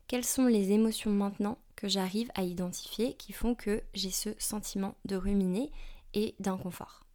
Quelles 0.08 0.26
sont 0.26 0.46
les 0.46 0.72
émotions 0.72 1.12
maintenant 1.12 1.58
que 1.76 1.88
j'arrive 1.88 2.30
à 2.36 2.44
identifier 2.44 3.16
qui 3.16 3.34
font 3.34 3.56
que 3.56 3.82
j'ai 3.94 4.12
ce 4.12 4.30
sentiment 4.38 4.96
de 5.06 5.16
ruminer 5.16 5.72
et 6.14 6.36
d'inconfort? 6.40 7.06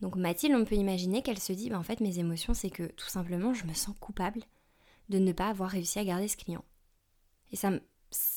Donc 0.00 0.16
Mathilde, 0.16 0.56
on 0.56 0.64
peut 0.64 0.74
imaginer 0.74 1.22
qu'elle 1.22 1.38
se 1.38 1.52
dit, 1.52 1.70
bah, 1.70 1.78
en 1.78 1.84
fait 1.84 2.00
mes 2.00 2.18
émotions, 2.18 2.54
c'est 2.54 2.70
que 2.70 2.84
tout 2.84 3.08
simplement, 3.08 3.54
je 3.54 3.66
me 3.66 3.72
sens 3.72 3.94
coupable 4.00 4.42
de 5.08 5.18
ne 5.18 5.32
pas 5.32 5.48
avoir 5.48 5.70
réussi 5.70 5.98
à 5.98 6.04
garder 6.04 6.28
ce 6.28 6.36
client. 6.36 6.64
Et 7.52 7.56
ça, 7.56 7.70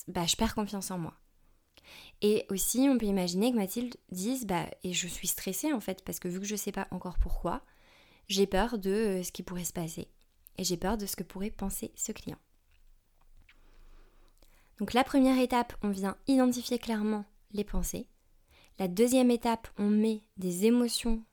bah, 0.07 0.25
je 0.25 0.35
perds 0.35 0.55
confiance 0.55 0.91
en 0.91 0.99
moi. 0.99 1.15
Et 2.21 2.45
aussi, 2.49 2.87
on 2.89 2.97
peut 2.97 3.05
imaginer 3.07 3.51
que 3.51 3.57
Mathilde 3.57 3.95
dise, 4.11 4.45
bah, 4.45 4.65
et 4.83 4.93
je 4.93 5.07
suis 5.07 5.27
stressée 5.27 5.73
en 5.73 5.79
fait, 5.79 6.03
parce 6.05 6.19
que 6.19 6.27
vu 6.27 6.39
que 6.39 6.45
je 6.45 6.53
ne 6.53 6.57
sais 6.59 6.71
pas 6.71 6.87
encore 6.91 7.17
pourquoi, 7.17 7.63
j'ai 8.27 8.45
peur 8.45 8.77
de 8.77 8.91
euh, 8.91 9.23
ce 9.23 9.31
qui 9.31 9.43
pourrait 9.43 9.63
se 9.63 9.73
passer. 9.73 10.07
Et 10.57 10.63
j'ai 10.63 10.77
peur 10.77 10.97
de 10.97 11.05
ce 11.05 11.15
que 11.15 11.23
pourrait 11.23 11.51
penser 11.51 11.91
ce 11.95 12.11
client. 12.11 12.37
Donc 14.79 14.93
la 14.93 15.03
première 15.03 15.39
étape, 15.39 15.73
on 15.81 15.89
vient 15.89 16.17
identifier 16.27 16.77
clairement 16.79 17.25
les 17.51 17.63
pensées. 17.63 18.07
La 18.79 18.87
deuxième 18.87 19.31
étape, 19.31 19.67
on 19.77 19.89
met 19.89 20.21
des 20.37 20.65
émotions 20.65 21.23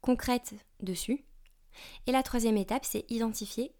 concrètes 0.00 0.54
dessus. 0.80 1.24
Et 2.06 2.12
la 2.12 2.22
troisième 2.22 2.56
étape, 2.56 2.84
c'est 2.84 3.04
identifier 3.10 3.72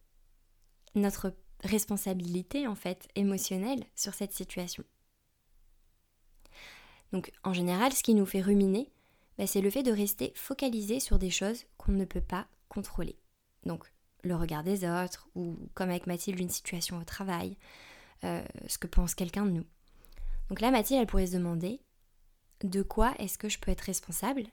notre 0.95 1.33
responsabilité 1.65 2.67
en 2.67 2.75
fait 2.75 3.09
émotionnelle 3.15 3.85
sur 3.95 4.13
cette 4.13 4.33
situation. 4.33 4.85
Donc 7.13 7.33
en 7.45 7.55
général, 7.55 7.93
ce 7.93 8.03
qui 8.03 8.15
nous 8.15 8.27
fait 8.27 8.43
ruminer, 8.43 8.91
bah, 9.39 9.47
c'est 9.47 9.61
le 9.61 9.71
fait 9.71 9.83
de 9.83 9.93
rester 9.93 10.33
focalisé 10.35 11.01
sur 11.01 11.19
des 11.19 11.31
choses 11.31 11.65
qu'on 11.79 11.93
ne 11.93 12.05
peut 12.05 12.21
pas 12.21 12.47
contrôler. 12.69 13.19
Donc 13.65 13.91
le 14.23 14.35
regard 14.35 14.65
des 14.65 14.85
autres, 14.85 15.29
ou 15.35 15.57
comme 15.75 15.91
avec 15.91 16.07
Mathilde, 16.07 16.41
une 16.41 16.51
situation 16.51 16.99
au 16.99 17.05
travail, 17.05 17.57
euh, 18.25 18.45
ce 18.67 18.79
que 18.79 18.87
pense 18.87 19.15
quelqu'un 19.15 19.47
de 19.47 19.51
nous. 19.51 19.67
Donc 20.49 20.61
là, 20.61 20.71
Mathilde, 20.71 21.01
elle 21.01 21.07
pourrait 21.07 21.27
se 21.27 21.37
demander 21.37 21.81
de 22.63 22.83
quoi 22.83 23.15
est-ce 23.19 23.39
que 23.39 23.49
je 23.49 23.59
peux 23.59 23.71
être 23.71 23.83
responsable 23.83 24.45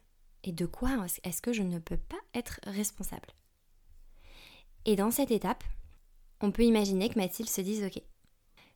et 0.44 0.52
de 0.52 0.66
quoi 0.66 0.90
est-ce 1.24 1.42
que 1.42 1.54
je 1.54 1.64
ne 1.64 1.80
peux 1.80 1.98
pas 1.98 2.20
être 2.34 2.60
responsable? 2.64 3.30
Et 4.86 4.96
dans 4.96 5.12
cette 5.12 5.32
étape, 5.32 5.64
on 6.42 6.52
peut 6.52 6.64
imaginer 6.64 7.10
que 7.10 7.18
Mathilde 7.18 7.50
se 7.50 7.62
dise 7.62 7.84
Ok, 7.84 8.02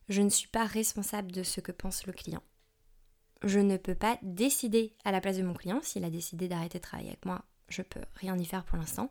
je 0.08 0.22
ne 0.22 0.30
suis 0.30 0.48
pas 0.48 0.64
responsable 0.64 1.32
de 1.32 1.42
ce 1.42 1.60
que 1.60 1.72
pense 1.72 2.06
le 2.06 2.12
client. 2.12 2.42
Je 3.44 3.60
ne 3.60 3.76
peux 3.76 3.94
pas 3.94 4.18
décider 4.22 4.96
à 5.04 5.12
la 5.12 5.20
place 5.20 5.36
de 5.36 5.42
mon 5.42 5.54
client. 5.54 5.80
S'il 5.82 6.04
a 6.04 6.10
décidé 6.10 6.48
d'arrêter 6.48 6.78
de 6.78 6.82
travailler 6.82 7.10
avec 7.10 7.24
moi, 7.24 7.44
je 7.68 7.82
peux 7.82 8.00
rien 8.14 8.36
y 8.38 8.44
faire 8.44 8.64
pour 8.64 8.78
l'instant. 8.78 9.10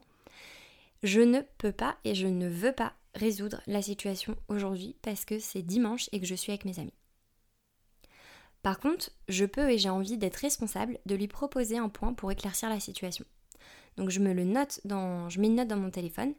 Je 1.04 1.22
ne 1.22 1.42
peux 1.60 1.72
pas 1.72 1.98
et 2.04 2.16
je 2.16 2.28
ne 2.28 2.50
veux 2.50 2.74
pas 2.74 2.94
résoudre 3.18 3.62
la 3.68 3.82
situation 3.82 4.36
aujourd'hui 4.48 4.96
parce 5.02 5.26
que 5.26 5.40
c'est 5.40 5.62
dimanche 5.62 6.10
et 6.12 6.20
que 6.20 6.26
je 6.26 6.36
suis 6.36 6.52
avec 6.52 6.66
mes 6.66 6.80
amis. 6.80 6.94
Par 8.62 8.80
contre, 8.80 9.12
je 9.28 9.46
peux 9.46 9.70
et 9.70 9.78
j'ai 9.78 9.90
envie 9.90 10.18
d'être 10.18 10.38
responsable 10.38 11.00
de 11.06 11.16
lui 11.16 11.28
proposer 11.28 11.78
un 11.78 11.90
point 11.90 12.14
pour 12.14 12.32
éclaircir 12.32 12.70
la 12.70 12.80
situation. 12.80 13.26
Donc 13.98 14.10
je 14.10 14.20
me 14.20 14.34
le 14.34 14.44
note 14.44 14.80
dans, 14.86 15.30
je 15.30 15.40
mets 15.40 15.48
une 15.48 15.56
note 15.56 15.68
dans 15.68 15.78
mon 15.78 15.90
téléphone 15.90 16.34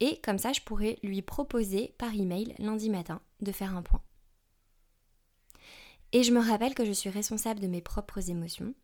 et 0.00 0.20
comme 0.20 0.38
ça 0.38 0.52
je 0.52 0.60
pourrais 0.60 0.98
lui 1.02 1.22
proposer 1.22 1.94
par 1.98 2.14
email 2.14 2.54
lundi 2.58 2.90
matin 2.90 3.20
de 3.40 3.52
faire 3.52 3.76
un 3.76 3.82
point. 3.82 4.02
Et 6.12 6.24
je 6.24 6.32
me 6.32 6.40
rappelle 6.40 6.74
que 6.74 6.84
je 6.84 6.92
suis 6.92 7.10
responsable 7.10 7.60
de 7.60 7.68
mes 7.68 7.80
propres 7.80 8.30
émotions 8.30 8.74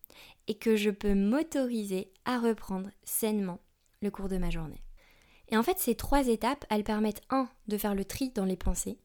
et 0.47 0.55
que 0.55 0.77
je 0.77 0.89
peux 0.89 1.13
m'autoriser 1.13 2.13
à 2.25 2.39
reprendre 2.39 2.89
sainement 3.03 3.59
le 4.01 4.11
cours 4.11 4.29
de 4.29 4.37
ma 4.37 4.49
journée. 4.49 4.81
Et 5.49 5.57
en 5.57 5.63
fait, 5.63 5.79
ces 5.79 5.95
trois 5.95 6.27
étapes, 6.27 6.65
elles 6.69 6.83
permettent, 6.83 7.21
un, 7.29 7.47
de 7.67 7.77
faire 7.77 7.95
le 7.95 8.05
tri 8.05 8.29
dans 8.31 8.45
les 8.45 8.57
pensées, 8.57 8.97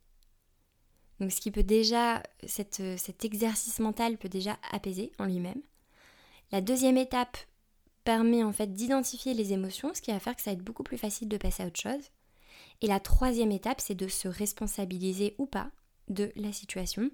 donc 1.23 1.31
ce 1.31 1.41
qui 1.41 1.53
peut 1.53 1.63
déjà, 1.63 2.21
cet 2.47 3.25
exercice 3.25 3.79
mental 3.79 4.19
peut 4.19 4.29
déjà 4.29 4.59
apaiser 4.73 5.13
en 5.21 5.27
lui-même. 5.27 5.63
La 6.51 6.61
deuxième 6.61 6.97
étape 6.97 7.39
permet 8.03 8.43
en 8.43 8.53
fait 8.53 8.75
d'identifier 8.75 9.33
les 9.33 9.53
émotions, 9.53 9.95
ce 9.95 10.03
qui 10.03 10.11
va 10.11 10.19
faire 10.19 10.35
que 10.35 10.43
ça 10.43 10.51
va 10.51 10.55
être 10.55 10.65
beaucoup 10.65 10.83
plus 10.83 10.99
facile 10.99 11.29
de 11.29 11.37
passer 11.37 11.63
à 11.63 11.67
autre 11.67 11.81
chose. 11.81 12.11
Et 12.81 12.89
la 12.89 12.99
troisième 12.99 13.53
étape, 13.53 13.81
c'est 13.81 13.95
de 13.95 14.09
se 14.09 14.27
responsabiliser 14.27 15.37
ou 15.39 15.47
pas 15.47 15.71
de 16.09 16.33
la 16.35 16.53
situation. 16.53 17.09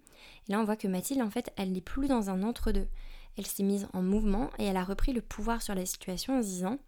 Et 0.49 0.52
là, 0.52 0.61
on 0.61 0.64
voit 0.64 0.76
que 0.76 0.88
Mathilde, 0.88 1.20
en 1.20 1.30
fait, 1.30 1.52
elle 1.58 1.73
n'est 1.73 1.82
plus 1.82 2.08
dans 2.08 2.30
un 2.30 2.42
entre-deux. 2.42 2.88
Elle 3.37 3.47
s'est 3.47 3.62
mise 3.62 3.88
en 3.92 4.00
mouvement 4.00 4.49
et 4.58 4.64
elle 4.64 4.78
a 4.78 4.85
repris 4.85 5.12
le 5.12 5.20
pouvoir 5.20 5.61
sur 5.61 5.75
la 5.75 5.85
situation 5.85 6.38
en 6.38 6.42
se 6.42 6.49
disant 6.49 6.78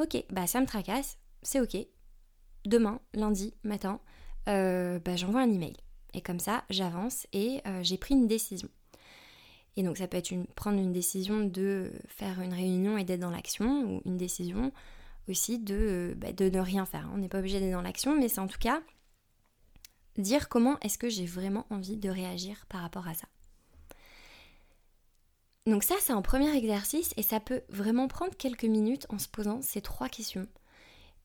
Ok, 0.00 0.24
bah 0.30 0.48
ça 0.48 0.60
me 0.60 0.66
tracasse, 0.66 1.16
c'est 1.44 1.60
ok. 1.60 1.76
Demain, 2.64 3.00
lundi 3.12 3.54
matin, 3.62 4.00
euh, 4.48 4.98
bah, 4.98 5.16
j'envoie 5.16 5.42
un 5.42 5.52
email. 5.52 5.76
Et 6.14 6.20
comme 6.20 6.40
ça, 6.40 6.64
j'avance 6.70 7.26
et 7.32 7.60
euh, 7.66 7.82
j'ai 7.82 7.98
pris 7.98 8.14
une 8.14 8.26
décision. 8.26 8.68
Et 9.76 9.82
donc 9.82 9.98
ça 9.98 10.06
peut 10.06 10.16
être 10.16 10.32
prendre 10.54 10.78
une 10.78 10.92
décision 10.92 11.40
de 11.40 11.92
faire 12.06 12.40
une 12.40 12.52
réunion 12.52 12.96
et 12.96 13.04
d'être 13.04 13.20
dans 13.20 13.30
l'action, 13.30 13.84
ou 13.84 14.02
une 14.04 14.16
décision 14.16 14.72
aussi 15.28 15.58
de, 15.58 16.14
bah, 16.16 16.32
de 16.32 16.48
ne 16.48 16.60
rien 16.60 16.86
faire. 16.86 17.10
On 17.12 17.18
n'est 17.18 17.28
pas 17.28 17.38
obligé 17.38 17.60
d'être 17.60 17.72
dans 17.72 17.82
l'action, 17.82 18.16
mais 18.16 18.28
c'est 18.28 18.40
en 18.40 18.46
tout 18.46 18.58
cas 18.58 18.82
dire 20.16 20.48
comment 20.48 20.78
est-ce 20.80 20.96
que 20.96 21.08
j'ai 21.08 21.26
vraiment 21.26 21.66
envie 21.70 21.96
de 21.96 22.08
réagir 22.08 22.66
par 22.68 22.82
rapport 22.82 23.08
à 23.08 23.14
ça. 23.14 23.26
Donc 25.66 25.82
ça, 25.82 25.94
c'est 26.00 26.12
un 26.12 26.22
premier 26.22 26.54
exercice 26.54 27.12
et 27.16 27.22
ça 27.22 27.40
peut 27.40 27.62
vraiment 27.68 28.06
prendre 28.06 28.36
quelques 28.36 28.64
minutes 28.64 29.06
en 29.08 29.18
se 29.18 29.28
posant 29.28 29.60
ces 29.62 29.80
trois 29.80 30.08
questions 30.08 30.46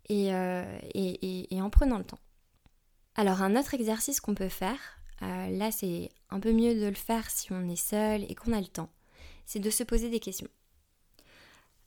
et, 0.08 0.34
euh, 0.34 0.79
et 0.94 1.62
en 1.62 1.70
prenant 1.70 1.98
le 1.98 2.03
temps. 2.03 2.20
Alors 3.15 3.41
un 3.41 3.58
autre 3.58 3.74
exercice 3.74 4.22
qu'on 4.22 4.34
peut 4.34 4.48
faire, 4.48 4.79
euh, 5.24 5.50
là 5.50 5.72
c'est 5.72 6.10
un 6.29 6.39
peu 6.39 6.53
mieux 6.53 6.74
de 6.79 6.88
le 6.88 6.96
faire 6.96 7.29
si 7.29 7.51
on 7.51 7.68
est 7.68 7.75
seul 7.75 8.24
et 8.29 8.34
qu'on 8.34 8.53
a 8.53 8.62
le 8.62 8.68
temps, 8.68 8.89
c'est 9.46 9.60
de 9.60 9.70
se 9.70 9.84
poser 9.84 10.10
des 10.10 10.22
questions. 10.22 10.48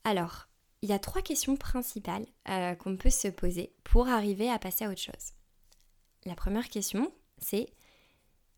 Alors, 0.04 0.48
il 0.82 0.90
y 0.90 0.92
a 0.92 0.98
trois 0.98 1.22
questions 1.22 1.56
principales 1.56 2.26
euh, 2.48 2.74
qu'on 2.74 2.96
peut 2.96 3.08
se 3.08 3.28
poser 3.28 3.72
pour 3.84 4.08
arriver 4.08 4.50
à 4.50 4.58
passer 4.58 4.84
à 4.84 4.90
autre 4.90 5.00
chose. 5.00 5.32
La 6.26 6.34
première 6.34 6.68
question, 6.68 7.12
c'est 7.38 7.72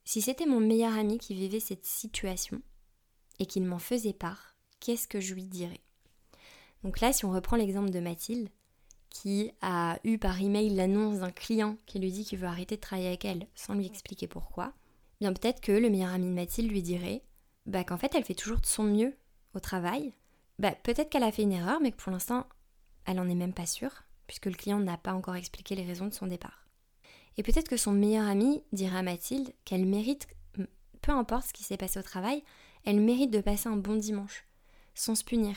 si 0.05 0.21
c'était 0.21 0.47
mon 0.47 0.59
meilleur 0.61 0.95
ami 0.95 1.19
qui 1.19 1.35
vivait 1.35 1.61
cette 1.61 1.87
situation 1.87 2.61
et 3.39 3.47
qu'il 3.47 3.65
m'en 3.65 3.79
faisait 3.79 4.15
part, 4.15 4.57
qu'est-ce 4.81 5.07
que 5.07 5.21
je 5.21 5.35
lui 5.35 5.45
dirais? 5.45 5.83
Donc 6.83 7.01
là, 7.01 7.13
si 7.13 7.25
on 7.25 7.31
reprend 7.31 7.57
l'exemple 7.57 7.91
de 7.91 8.01
Mathilde, 8.01 8.49
qui 9.15 9.53
a 9.63 9.99
eu 10.03 10.19
par 10.19 10.43
email 10.43 10.75
l'annonce 10.75 11.21
d'un 11.21 11.31
client 11.31 11.79
qui 11.87 12.01
lui 12.01 12.11
dit 12.11 12.25
qu'il 12.25 12.39
veut 12.39 12.49
arrêter 12.49 12.75
de 12.75 12.81
travailler 12.81 13.09
avec 13.09 13.25
elle 13.25 13.47
sans 13.55 13.75
lui 13.75 13.87
expliquer 13.87 14.27
pourquoi, 14.27 14.75
bien 15.21 15.33
peut-être 15.33 15.61
que 15.61 15.73
le 15.73 15.89
meilleur 15.89 16.13
ami 16.13 16.27
de 16.27 16.35
Mathilde 16.35 16.71
lui 16.71 16.83
dirait 16.83 17.23
bah, 17.65 17.85
qu'en 17.85 17.97
fait 17.97 18.15
elle 18.15 18.25
fait 18.25 18.35
toujours 18.35 18.61
de 18.61 18.67
son 18.67 18.83
mieux 18.83 19.17
au 19.55 19.61
travail. 19.61 20.13
Bah, 20.59 20.73
peut-être 20.83 21.11
qu'elle 21.11 21.23
a 21.23 21.33
fait 21.33 21.43
une 21.43 21.53
erreur, 21.53 21.81
mais 21.81 21.93
que 21.93 21.97
pour 21.97 22.11
l'instant 22.11 22.47
elle 23.07 23.21
en 23.21 23.29
est 23.29 23.37
même 23.37 23.55
pas 23.55 23.67
sûre, 23.67 24.03
puisque 24.27 24.47
le 24.47 24.55
client 24.55 24.81
n'a 24.81 24.99
pas 24.99 25.15
encore 25.15 25.37
expliqué 25.37 25.77
les 25.77 25.87
raisons 25.87 26.07
de 26.07 26.15
son 26.15 26.27
départ. 26.27 26.67
Et 27.37 27.45
peut-être 27.45 27.69
que 27.69 27.77
son 27.77 27.93
meilleur 27.93 28.27
ami 28.27 28.65
dirait 28.73 28.99
à 28.99 29.03
Mathilde 29.03 29.55
qu'elle 29.65 29.87
mérite, 29.87 30.27
peu 31.03 31.13
importe 31.13 31.49
ce 31.49 31.53
qui 31.53 31.63
s'est 31.63 31.77
passé 31.77 32.01
au 32.01 32.03
travail, 32.03 32.43
elle 32.85 33.01
mérite 33.01 33.31
de 33.31 33.41
passer 33.41 33.69
un 33.69 33.77
bon 33.77 33.95
dimanche, 33.95 34.45
sans 34.95 35.15
se 35.15 35.25
punir, 35.25 35.55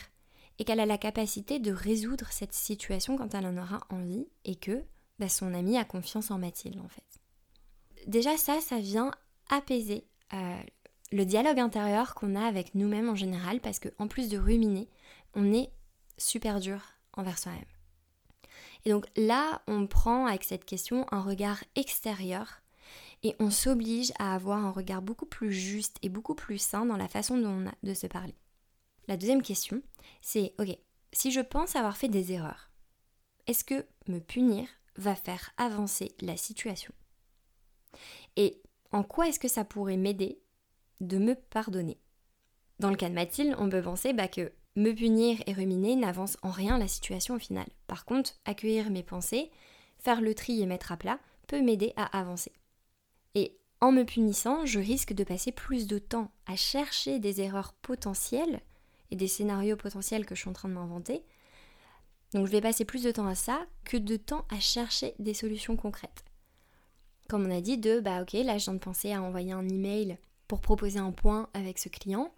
et 0.59 0.65
qu'elle 0.65 0.79
a 0.79 0.85
la 0.85 0.97
capacité 0.97 1.59
de 1.59 1.71
résoudre 1.71 2.27
cette 2.31 2.53
situation 2.53 3.17
quand 3.17 3.33
elle 3.33 3.45
en 3.45 3.57
aura 3.57 3.81
envie 3.89 4.27
et 4.45 4.55
que 4.55 4.83
bah, 5.19 5.29
son 5.29 5.53
amie 5.53 5.77
a 5.77 5.85
confiance 5.85 6.31
en 6.31 6.39
Mathilde 6.39 6.79
en 6.79 6.87
fait. 6.87 7.03
Déjà 8.07 8.37
ça, 8.37 8.59
ça 8.61 8.79
vient 8.79 9.11
apaiser 9.49 10.05
euh, 10.33 10.59
le 11.11 11.25
dialogue 11.25 11.59
intérieur 11.59 12.15
qu'on 12.15 12.35
a 12.35 12.45
avec 12.45 12.75
nous-mêmes 12.75 13.09
en 13.09 13.15
général 13.15 13.59
parce 13.59 13.79
qu'en 13.79 14.07
plus 14.07 14.29
de 14.29 14.37
ruminer, 14.37 14.89
on 15.33 15.53
est 15.53 15.69
super 16.17 16.59
dur 16.59 16.81
envers 17.13 17.39
soi-même. 17.39 17.63
Et 18.85 18.91
donc 18.91 19.05
là, 19.15 19.61
on 19.67 19.87
prend 19.87 20.27
avec 20.27 20.43
cette 20.43 20.65
question 20.65 21.05
un 21.11 21.21
regard 21.21 21.63
extérieur 21.75 22.61
et 23.23 23.35
on 23.39 23.49
s'oblige 23.49 24.11
à 24.19 24.35
avoir 24.35 24.59
un 24.63 24.71
regard 24.71 25.01
beaucoup 25.01 25.25
plus 25.25 25.51
juste 25.51 25.97
et 26.01 26.09
beaucoup 26.09 26.35
plus 26.35 26.57
sain 26.57 26.85
dans 26.85 26.97
la 26.97 27.07
façon 27.07 27.37
dont 27.37 27.49
on 27.49 27.67
a 27.67 27.73
de 27.83 27.93
se 27.93 28.07
parler. 28.07 28.35
La 29.07 29.17
deuxième 29.17 29.41
question, 29.41 29.81
c'est, 30.21 30.53
ok, 30.59 30.77
si 31.13 31.31
je 31.31 31.39
pense 31.39 31.75
avoir 31.75 31.95
fait 31.97 32.09
des 32.09 32.33
erreurs, 32.33 32.69
est-ce 33.47 33.63
que 33.63 33.85
me 34.07 34.19
punir 34.19 34.67
va 34.97 35.15
faire 35.15 35.51
avancer 35.57 36.13
la 36.21 36.35
situation? 36.35 36.93
Et 38.35 38.61
en 38.91 39.03
quoi 39.03 39.27
est-ce 39.27 39.39
que 39.39 39.47
ça 39.47 39.63
pourrait 39.63 39.97
m'aider 39.97 40.41
de 40.99 41.17
me 41.17 41.35
pardonner? 41.35 41.99
Dans 42.79 42.89
le 42.89 42.97
cas 42.97 43.09
de 43.09 43.15
Mathilde, 43.15 43.55
on 43.57 43.69
peut 43.69 43.81
penser 43.81 44.13
bah, 44.13 44.27
que 44.27 44.51
me 44.75 44.91
punir 44.91 45.41
et 45.47 45.53
ruminer 45.53 45.95
n'avance 45.95 46.37
en 46.43 46.51
rien 46.51 46.77
la 46.77 46.87
situation 46.87 47.35
au 47.35 47.39
final. 47.39 47.67
Par 47.87 48.05
contre, 48.05 48.33
accueillir 48.45 48.91
mes 48.91 49.03
pensées, 49.03 49.49
faire 49.97 50.21
le 50.21 50.35
tri 50.35 50.61
et 50.61 50.65
mettre 50.65 50.91
à 50.91 50.97
plat 50.97 51.19
peut 51.47 51.61
m'aider 51.61 51.93
à 51.95 52.05
avancer. 52.19 52.51
Et 53.33 53.57
en 53.79 53.91
me 53.91 54.03
punissant, 54.03 54.65
je 54.65 54.79
risque 54.79 55.13
de 55.13 55.23
passer 55.23 55.51
plus 55.51 55.87
de 55.87 55.97
temps 55.97 56.31
à 56.45 56.55
chercher 56.55 57.19
des 57.19 57.41
erreurs 57.41 57.73
potentielles 57.73 58.61
et 59.11 59.15
des 59.15 59.27
scénarios 59.27 59.77
potentiels 59.77 60.25
que 60.25 60.35
je 60.35 60.41
suis 60.41 60.49
en 60.49 60.53
train 60.53 60.69
de 60.69 60.73
m'inventer. 60.73 61.23
Donc 62.33 62.45
je 62.45 62.51
vais 62.51 62.61
passer 62.61 62.85
plus 62.85 63.03
de 63.03 63.11
temps 63.11 63.27
à 63.27 63.35
ça 63.35 63.65
que 63.85 63.97
de 63.97 64.17
temps 64.17 64.45
à 64.49 64.59
chercher 64.59 65.13
des 65.19 65.33
solutions 65.33 65.77
concrètes. 65.77 66.25
Comme 67.29 67.45
on 67.45 67.51
a 67.51 67.61
dit, 67.61 67.77
de 67.77 67.99
bah 67.99 68.21
ok, 68.21 68.33
là 68.33 68.57
je 68.57 68.65
viens 68.65 68.73
de 68.73 68.79
penser 68.79 69.13
à 69.13 69.21
envoyer 69.21 69.53
un 69.53 69.67
email 69.67 70.17
pour 70.47 70.61
proposer 70.61 70.99
un 70.99 71.11
point 71.11 71.49
avec 71.53 71.77
ce 71.79 71.89
client. 71.89 72.33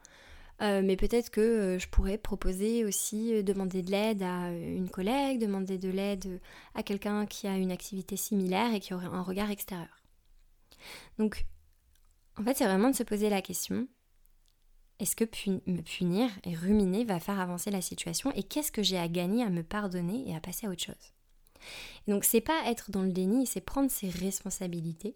Euh, 0.62 0.82
mais 0.84 0.98
peut-être 0.98 1.30
que 1.30 1.40
euh, 1.40 1.80
je 1.80 1.88
pourrais 1.88 2.18
proposer 2.18 2.84
aussi 2.84 3.34
euh, 3.34 3.44
demander 3.44 3.82
de 3.82 3.92
l'aide 3.92 4.22
à 4.22 4.52
une 4.52 4.90
collègue, 4.90 5.40
demander 5.40 5.78
de 5.78 5.88
l'aide 5.88 6.42
à 6.76 6.84
quelqu'un 6.84 7.26
qui 7.26 7.48
a 7.48 7.56
une 7.56 7.72
activité 7.72 8.18
similaire 8.18 8.74
et 8.74 8.82
qui 8.82 8.94
aurait 8.94 9.06
un 9.06 9.22
regard 9.22 9.52
extérieur. 9.52 10.04
Donc, 11.18 11.46
en 12.38 12.44
fait, 12.44 12.58
c'est 12.58 12.66
vraiment 12.66 12.90
de 12.90 12.96
se 12.96 13.04
poser 13.04 13.30
la 13.30 13.42
question 13.42 13.88
est-ce 15.00 15.16
que 15.16 15.26
me 15.66 15.82
punir 15.82 16.30
et 16.44 16.56
ruminer 16.56 17.06
va 17.06 17.20
faire 17.20 17.40
avancer 17.40 17.72
la 17.72 17.82
situation 17.82 18.32
et 18.34 18.44
qu'est-ce 18.44 18.72
que 18.72 18.84
j'ai 18.84 18.98
à 18.98 19.08
gagner 19.08 19.44
à 19.44 19.50
me 19.50 19.64
pardonner 19.64 20.30
et 20.30 20.36
à 20.36 20.42
passer 20.42 20.68
à 20.68 20.70
autre 20.70 20.84
chose? 20.84 21.14
Donc, 22.08 22.24
c'est 22.24 22.42
pas 22.42 22.64
être 22.66 22.92
dans 22.92 23.04
le 23.04 23.12
déni, 23.12 23.48
c'est 23.48 23.62
prendre 23.62 23.92
ses 23.92 24.10
responsabilités 24.10 25.16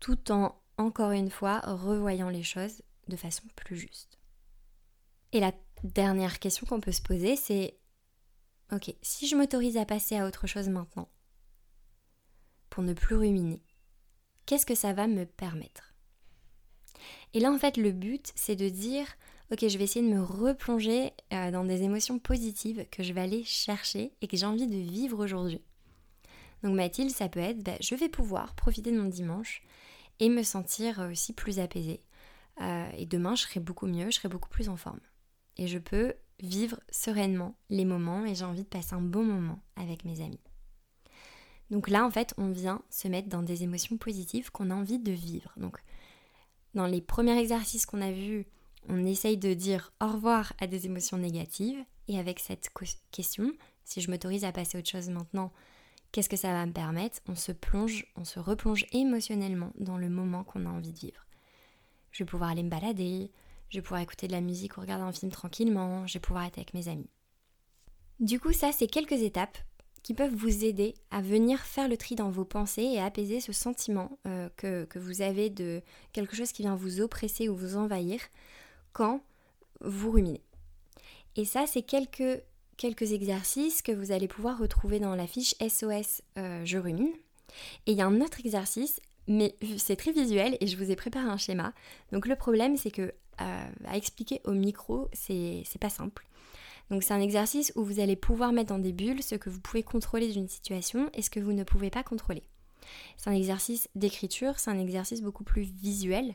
tout 0.00 0.30
en, 0.30 0.58
encore 0.76 1.10
une 1.10 1.30
fois, 1.30 1.60
revoyant 1.60 2.30
les 2.30 2.42
choses 2.42 2.82
de 3.08 3.16
façon 3.16 3.44
plus 3.56 3.76
juste. 3.76 4.18
Et 5.32 5.40
la 5.40 5.52
dernière 5.84 6.38
question 6.38 6.66
qu'on 6.66 6.80
peut 6.80 6.92
se 6.92 7.02
poser, 7.02 7.36
c'est 7.36 7.78
ok, 8.72 8.94
si 9.02 9.26
je 9.26 9.36
m'autorise 9.36 9.76
à 9.76 9.84
passer 9.84 10.16
à 10.16 10.26
autre 10.26 10.46
chose 10.46 10.68
maintenant, 10.68 11.08
pour 12.70 12.82
ne 12.82 12.92
plus 12.92 13.16
ruminer, 13.16 13.62
qu'est-ce 14.46 14.66
que 14.66 14.74
ça 14.74 14.92
va 14.92 15.06
me 15.06 15.24
permettre? 15.24 15.87
Et 17.34 17.40
là, 17.40 17.52
en 17.52 17.58
fait, 17.58 17.76
le 17.76 17.92
but, 17.92 18.32
c'est 18.34 18.56
de 18.56 18.68
dire 18.68 19.06
ok, 19.52 19.66
je 19.66 19.78
vais 19.78 19.84
essayer 19.84 20.06
de 20.06 20.14
me 20.14 20.22
replonger 20.22 21.12
euh, 21.32 21.50
dans 21.50 21.64
des 21.64 21.82
émotions 21.82 22.18
positives 22.18 22.86
que 22.90 23.02
je 23.02 23.12
vais 23.12 23.20
aller 23.20 23.44
chercher 23.44 24.12
et 24.20 24.26
que 24.26 24.36
j'ai 24.36 24.46
envie 24.46 24.66
de 24.66 24.76
vivre 24.76 25.22
aujourd'hui. 25.22 25.62
Donc 26.62 26.74
Mathilde, 26.74 27.10
ça 27.10 27.28
peut 27.28 27.40
être, 27.40 27.62
bah, 27.62 27.76
je 27.80 27.94
vais 27.94 28.08
pouvoir 28.08 28.54
profiter 28.54 28.90
de 28.90 29.00
mon 29.00 29.08
dimanche 29.08 29.62
et 30.20 30.28
me 30.28 30.42
sentir 30.42 31.06
aussi 31.10 31.32
plus 31.32 31.60
apaisée. 31.60 32.00
Euh, 32.60 32.90
et 32.96 33.06
demain, 33.06 33.36
je 33.36 33.42
serai 33.42 33.60
beaucoup 33.60 33.86
mieux, 33.86 34.10
je 34.10 34.16
serai 34.16 34.28
beaucoup 34.28 34.48
plus 34.48 34.68
en 34.68 34.76
forme 34.76 35.00
et 35.56 35.66
je 35.66 35.78
peux 35.78 36.14
vivre 36.40 36.80
sereinement 36.90 37.54
les 37.68 37.84
moments 37.84 38.24
et 38.24 38.34
j'ai 38.34 38.44
envie 38.44 38.62
de 38.62 38.68
passer 38.68 38.94
un 38.94 39.00
bon 39.00 39.24
moment 39.24 39.60
avec 39.76 40.04
mes 40.04 40.20
amis. 40.20 40.40
Donc 41.70 41.88
là, 41.88 42.04
en 42.04 42.10
fait, 42.10 42.32
on 42.38 42.50
vient 42.50 42.82
se 42.90 43.08
mettre 43.08 43.28
dans 43.28 43.42
des 43.42 43.62
émotions 43.62 43.96
positives 43.96 44.50
qu'on 44.50 44.70
a 44.70 44.74
envie 44.74 44.98
de 44.98 45.12
vivre. 45.12 45.52
Donc, 45.58 45.78
dans 46.74 46.86
les 46.86 47.00
premiers 47.00 47.38
exercices 47.38 47.86
qu'on 47.86 48.02
a 48.02 48.12
vus, 48.12 48.46
on 48.88 49.04
essaye 49.04 49.36
de 49.36 49.54
dire 49.54 49.92
au 50.00 50.06
revoir 50.06 50.52
à 50.60 50.66
des 50.66 50.86
émotions 50.86 51.18
négatives. 51.18 51.84
Et 52.08 52.18
avec 52.18 52.38
cette 52.38 52.70
question, 53.10 53.52
si 53.84 54.00
je 54.00 54.10
m'autorise 54.10 54.44
à 54.44 54.52
passer 54.52 54.76
à 54.76 54.80
autre 54.80 54.88
chose 54.88 55.10
maintenant, 55.10 55.52
qu'est-ce 56.10 56.28
que 56.28 56.36
ça 56.36 56.52
va 56.52 56.64
me 56.64 56.72
permettre? 56.72 57.18
On 57.28 57.34
se 57.34 57.52
plonge, 57.52 58.06
on 58.16 58.24
se 58.24 58.38
replonge 58.38 58.86
émotionnellement 58.92 59.72
dans 59.78 59.98
le 59.98 60.08
moment 60.08 60.44
qu'on 60.44 60.64
a 60.64 60.70
envie 60.70 60.92
de 60.92 60.98
vivre. 60.98 61.26
Je 62.12 62.24
vais 62.24 62.28
pouvoir 62.28 62.50
aller 62.50 62.62
me 62.62 62.70
balader, 62.70 63.30
je 63.68 63.78
vais 63.78 63.82
pouvoir 63.82 64.00
écouter 64.00 64.26
de 64.26 64.32
la 64.32 64.40
musique 64.40 64.78
ou 64.78 64.80
regarder 64.80 65.04
un 65.04 65.12
film 65.12 65.30
tranquillement, 65.30 66.06
je 66.06 66.14
vais 66.14 66.20
pouvoir 66.20 66.44
être 66.44 66.56
avec 66.56 66.72
mes 66.72 66.88
amis. 66.88 67.10
Du 68.20 68.40
coup, 68.40 68.52
ça, 68.52 68.72
c'est 68.72 68.86
quelques 68.86 69.12
étapes 69.12 69.58
qui 70.02 70.14
peuvent 70.14 70.34
vous 70.34 70.64
aider 70.64 70.94
à 71.10 71.20
venir 71.20 71.60
faire 71.60 71.88
le 71.88 71.96
tri 71.96 72.14
dans 72.14 72.30
vos 72.30 72.44
pensées 72.44 72.82
et 72.82 73.00
apaiser 73.00 73.40
ce 73.40 73.52
sentiment 73.52 74.18
euh, 74.26 74.48
que, 74.56 74.98
vous 74.98 75.22
avez 75.22 75.50
de 75.50 75.82
quelque 76.12 76.36
chose 76.36 76.52
qui 76.52 76.62
vient 76.62 76.76
vous 76.76 77.00
oppresser 77.00 77.48
ou 77.48 77.56
vous 77.56 77.76
envahir 77.76 78.20
quand 78.92 79.20
vous 79.80 80.10
ruminez. 80.10 80.40
Et 81.36 81.44
ça, 81.44 81.66
c'est 81.66 81.82
quelques, 81.82 82.42
quelques 82.76 83.12
exercices 83.12 83.82
que 83.82 83.92
vous 83.92 84.12
allez 84.12 84.28
pouvoir 84.28 84.58
retrouver 84.58 84.98
dans 84.98 85.14
la 85.14 85.26
fiche 85.26 85.54
SOS 85.60 86.22
euh, 86.36 86.64
Je 86.64 86.78
rumine. 86.78 87.12
Et 87.86 87.92
il 87.92 87.98
y 87.98 88.00
a 88.00 88.06
un 88.06 88.20
autre 88.20 88.40
exercice, 88.40 89.00
mais 89.26 89.54
c'est 89.76 89.96
très 89.96 90.12
visuel 90.12 90.56
et 90.60 90.66
je 90.66 90.76
vous 90.76 90.90
ai 90.90 90.96
préparé 90.96 91.26
un 91.26 91.36
schéma. 91.36 91.72
Donc 92.12 92.26
le 92.26 92.36
problème, 92.36 92.76
c'est 92.76 92.90
que 92.90 93.12
à, 93.38 93.96
expliquer 93.96 94.40
au 94.44 94.52
micro, 94.52 95.08
c'est 95.12 95.64
pas 95.80 95.90
simple. 95.90 96.26
Donc 96.90 97.02
c'est 97.02 97.14
un 97.14 97.20
exercice 97.20 97.72
où 97.76 97.84
vous 97.84 98.00
allez 98.00 98.16
pouvoir 98.16 98.52
mettre 98.52 98.70
dans 98.70 98.78
des 98.78 98.92
bulles 98.92 99.22
ce 99.22 99.34
que 99.34 99.50
vous 99.50 99.60
pouvez 99.60 99.82
contrôler 99.82 100.32
d'une 100.32 100.48
situation 100.48 101.10
et 101.14 101.22
ce 101.22 101.30
que 101.30 101.40
vous 101.40 101.52
ne 101.52 101.64
pouvez 101.64 101.90
pas 101.90 102.02
contrôler. 102.02 102.42
C'est 103.16 103.30
un 103.30 103.34
exercice 103.34 103.88
d'écriture, 103.94 104.58
c'est 104.58 104.70
un 104.70 104.78
exercice 104.78 105.20
beaucoup 105.20 105.44
plus 105.44 105.62
visuel 105.62 106.34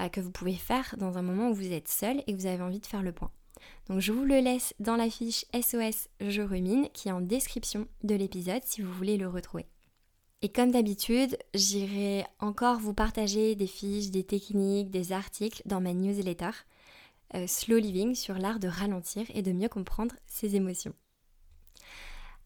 euh, 0.00 0.08
que 0.08 0.20
vous 0.20 0.30
pouvez 0.30 0.54
faire 0.54 0.94
dans 0.98 1.18
un 1.18 1.22
moment 1.22 1.50
où 1.50 1.54
vous 1.54 1.72
êtes 1.72 1.88
seul 1.88 2.22
et 2.26 2.32
que 2.32 2.40
vous 2.40 2.46
avez 2.46 2.62
envie 2.62 2.80
de 2.80 2.86
faire 2.86 3.02
le 3.02 3.12
point. 3.12 3.32
Donc 3.88 4.00
je 4.00 4.12
vous 4.12 4.24
le 4.24 4.38
laisse 4.38 4.74
dans 4.78 4.96
la 4.96 5.10
fiche 5.10 5.44
SOS 5.52 6.08
Je 6.20 6.42
rumine 6.42 6.88
qui 6.92 7.08
est 7.08 7.12
en 7.12 7.20
description 7.20 7.88
de 8.04 8.14
l'épisode 8.14 8.62
si 8.64 8.82
vous 8.82 8.92
voulez 8.92 9.16
le 9.16 9.28
retrouver. 9.28 9.66
Et 10.40 10.50
comme 10.50 10.70
d'habitude, 10.70 11.36
j'irai 11.54 12.24
encore 12.38 12.78
vous 12.78 12.94
partager 12.94 13.56
des 13.56 13.66
fiches, 13.66 14.10
des 14.10 14.22
techniques, 14.22 14.90
des 14.90 15.10
articles 15.10 15.62
dans 15.64 15.80
ma 15.80 15.92
newsletter 15.92 16.50
euh, 17.34 17.46
Slow 17.46 17.78
Living 17.78 18.14
sur 18.14 18.34
l'art 18.34 18.58
de 18.58 18.68
ralentir 18.68 19.26
et 19.34 19.42
de 19.42 19.52
mieux 19.52 19.68
comprendre 19.68 20.14
ses 20.26 20.56
émotions. 20.56 20.94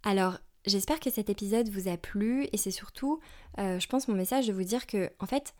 Alors, 0.02 0.38
j'espère 0.66 1.00
que 1.00 1.10
cet 1.10 1.30
épisode 1.30 1.68
vous 1.68 1.88
a 1.88 1.96
plu 1.96 2.48
et 2.52 2.56
c'est 2.56 2.70
surtout, 2.70 3.20
euh, 3.58 3.78
je 3.78 3.86
pense, 3.88 4.08
mon 4.08 4.14
message 4.14 4.46
de 4.46 4.52
vous 4.52 4.64
dire 4.64 4.86
que, 4.86 5.10
en 5.20 5.26
fait, 5.26 5.54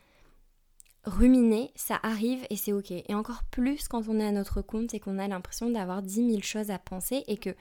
ruminer, 1.04 1.72
ça 1.74 1.98
arrive 2.02 2.44
et 2.50 2.56
c'est 2.56 2.72
ok. 2.72 2.90
Et 2.90 3.14
encore 3.14 3.44
plus 3.44 3.88
quand 3.88 4.08
on 4.08 4.18
est 4.20 4.26
à 4.26 4.32
notre 4.32 4.62
compte 4.62 4.94
et 4.94 5.00
qu'on 5.00 5.18
a 5.18 5.28
l'impression 5.28 5.70
d'avoir 5.70 6.02
10 6.02 6.30
000 6.30 6.42
choses 6.42 6.70
à 6.70 6.78
penser 6.78 7.24
et 7.26 7.36
que 7.36 7.54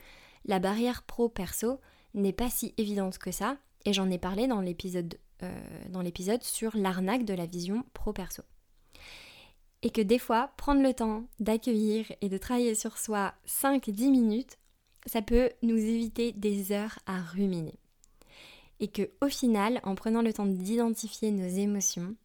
la 0.46 0.60
barrière 0.60 1.04
pro-perso 1.04 1.80
n'est 2.14 2.34
pas 2.34 2.50
si 2.50 2.74
évidente 2.78 3.18
que 3.18 3.32
ça 3.32 3.58
et 3.86 3.94
j'en 3.94 4.10
ai 4.10 4.18
parlé 4.18 4.48
dans 4.48 4.62
l'épisode 4.62 5.18
euh, 5.44 6.40
sur 6.42 6.76
l'arnaque 6.76 7.26
de 7.26 7.34
la 7.34 7.46
vision 7.46 7.84
pro-perso. 7.94 8.44
Et 9.84 9.90
que 9.90 10.02
des 10.02 10.20
fois, 10.20 10.52
prendre 10.58 10.82
le 10.82 10.94
temps 10.94 11.24
d'accueillir 11.40 12.06
et 12.22 12.30
de 12.30 12.38
travailler 12.38 12.76
sur 12.76 12.98
soi 12.98 13.34
5-10 13.48 14.12
minutes, 14.12 14.58
ça 15.06 15.22
peut 15.22 15.50
nous 15.64 15.78
éviter 15.78 16.32
des 16.34 16.72
heures 16.72 17.00
à 17.06 17.22
ruminer. 17.22 17.76
Et 18.80 18.88
que 18.88 19.10
au 19.22 19.28
final, 19.28 19.80
en 19.84 19.96
prenant 19.96 20.22
le 20.22 20.34
temps 20.34 20.46
d'identifier 20.46 21.32
nos 21.32 21.48
émotions, 21.48 22.16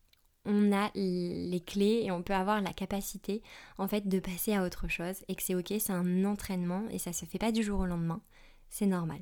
on 0.47 0.73
a 0.73 0.90
les 0.95 1.62
clés 1.66 2.03
et 2.05 2.11
on 2.12 2.23
peut 2.23 2.35
avoir 2.35 2.61
la 2.61 2.73
capacité 2.73 3.42
en 3.79 3.88
fait 3.88 4.09
de 4.09 4.21
passer 4.21 4.55
à 4.55 4.64
autre 4.64 4.88
chose 4.88 5.16
et 5.29 5.35
que 5.35 5.42
c'est 5.42 5.57
ok, 5.57 5.75
c'est 5.79 5.90
un 5.90 6.25
entraînement 6.25 6.85
et 6.90 6.99
ça 6.99 7.12
se 7.12 7.25
fait 7.25 7.38
pas 7.38 7.53
du 7.53 7.62
jour 7.62 7.81
au 7.81 7.87
lendemain, 7.87 8.23
c'est 8.71 8.87
normal. 8.87 9.21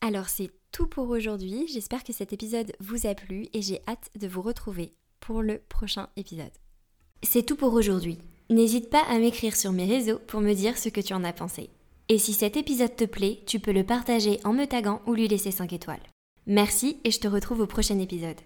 Alors 0.00 0.28
c'est 0.28 0.50
tout 0.72 0.86
pour 0.86 1.10
aujourd'hui, 1.10 1.66
j'espère 1.68 2.02
que 2.02 2.12
cet 2.12 2.32
épisode 2.32 2.72
vous 2.80 3.06
a 3.06 3.14
plu 3.14 3.48
et 3.52 3.62
j'ai 3.62 3.82
hâte 3.86 4.10
de 4.18 4.26
vous 4.26 4.42
retrouver 4.42 4.94
pour 5.20 5.42
le 5.42 5.58
prochain 5.58 6.08
épisode. 6.16 6.52
C'est 7.22 7.44
tout 7.44 7.56
pour 7.56 7.74
aujourd'hui. 7.74 8.18
N'hésite 8.48 8.90
pas 8.90 9.02
à 9.02 9.18
m'écrire 9.18 9.56
sur 9.56 9.72
mes 9.72 9.86
réseaux 9.86 10.20
pour 10.26 10.40
me 10.40 10.54
dire 10.54 10.78
ce 10.78 10.88
que 10.88 11.00
tu 11.00 11.14
en 11.14 11.24
as 11.24 11.32
pensé. 11.32 11.68
Et 12.08 12.16
si 12.16 12.32
cet 12.32 12.56
épisode 12.56 12.94
te 12.94 13.04
plaît, 13.04 13.40
tu 13.46 13.58
peux 13.58 13.72
le 13.72 13.84
partager 13.84 14.38
en 14.44 14.52
me 14.52 14.66
taguant 14.66 15.02
ou 15.06 15.14
lui 15.14 15.28
laisser 15.28 15.50
5 15.50 15.72
étoiles. 15.72 16.00
Merci 16.46 16.98
et 17.04 17.10
je 17.10 17.18
te 17.18 17.28
retrouve 17.28 17.60
au 17.60 17.66
prochain 17.66 17.98
épisode. 17.98 18.40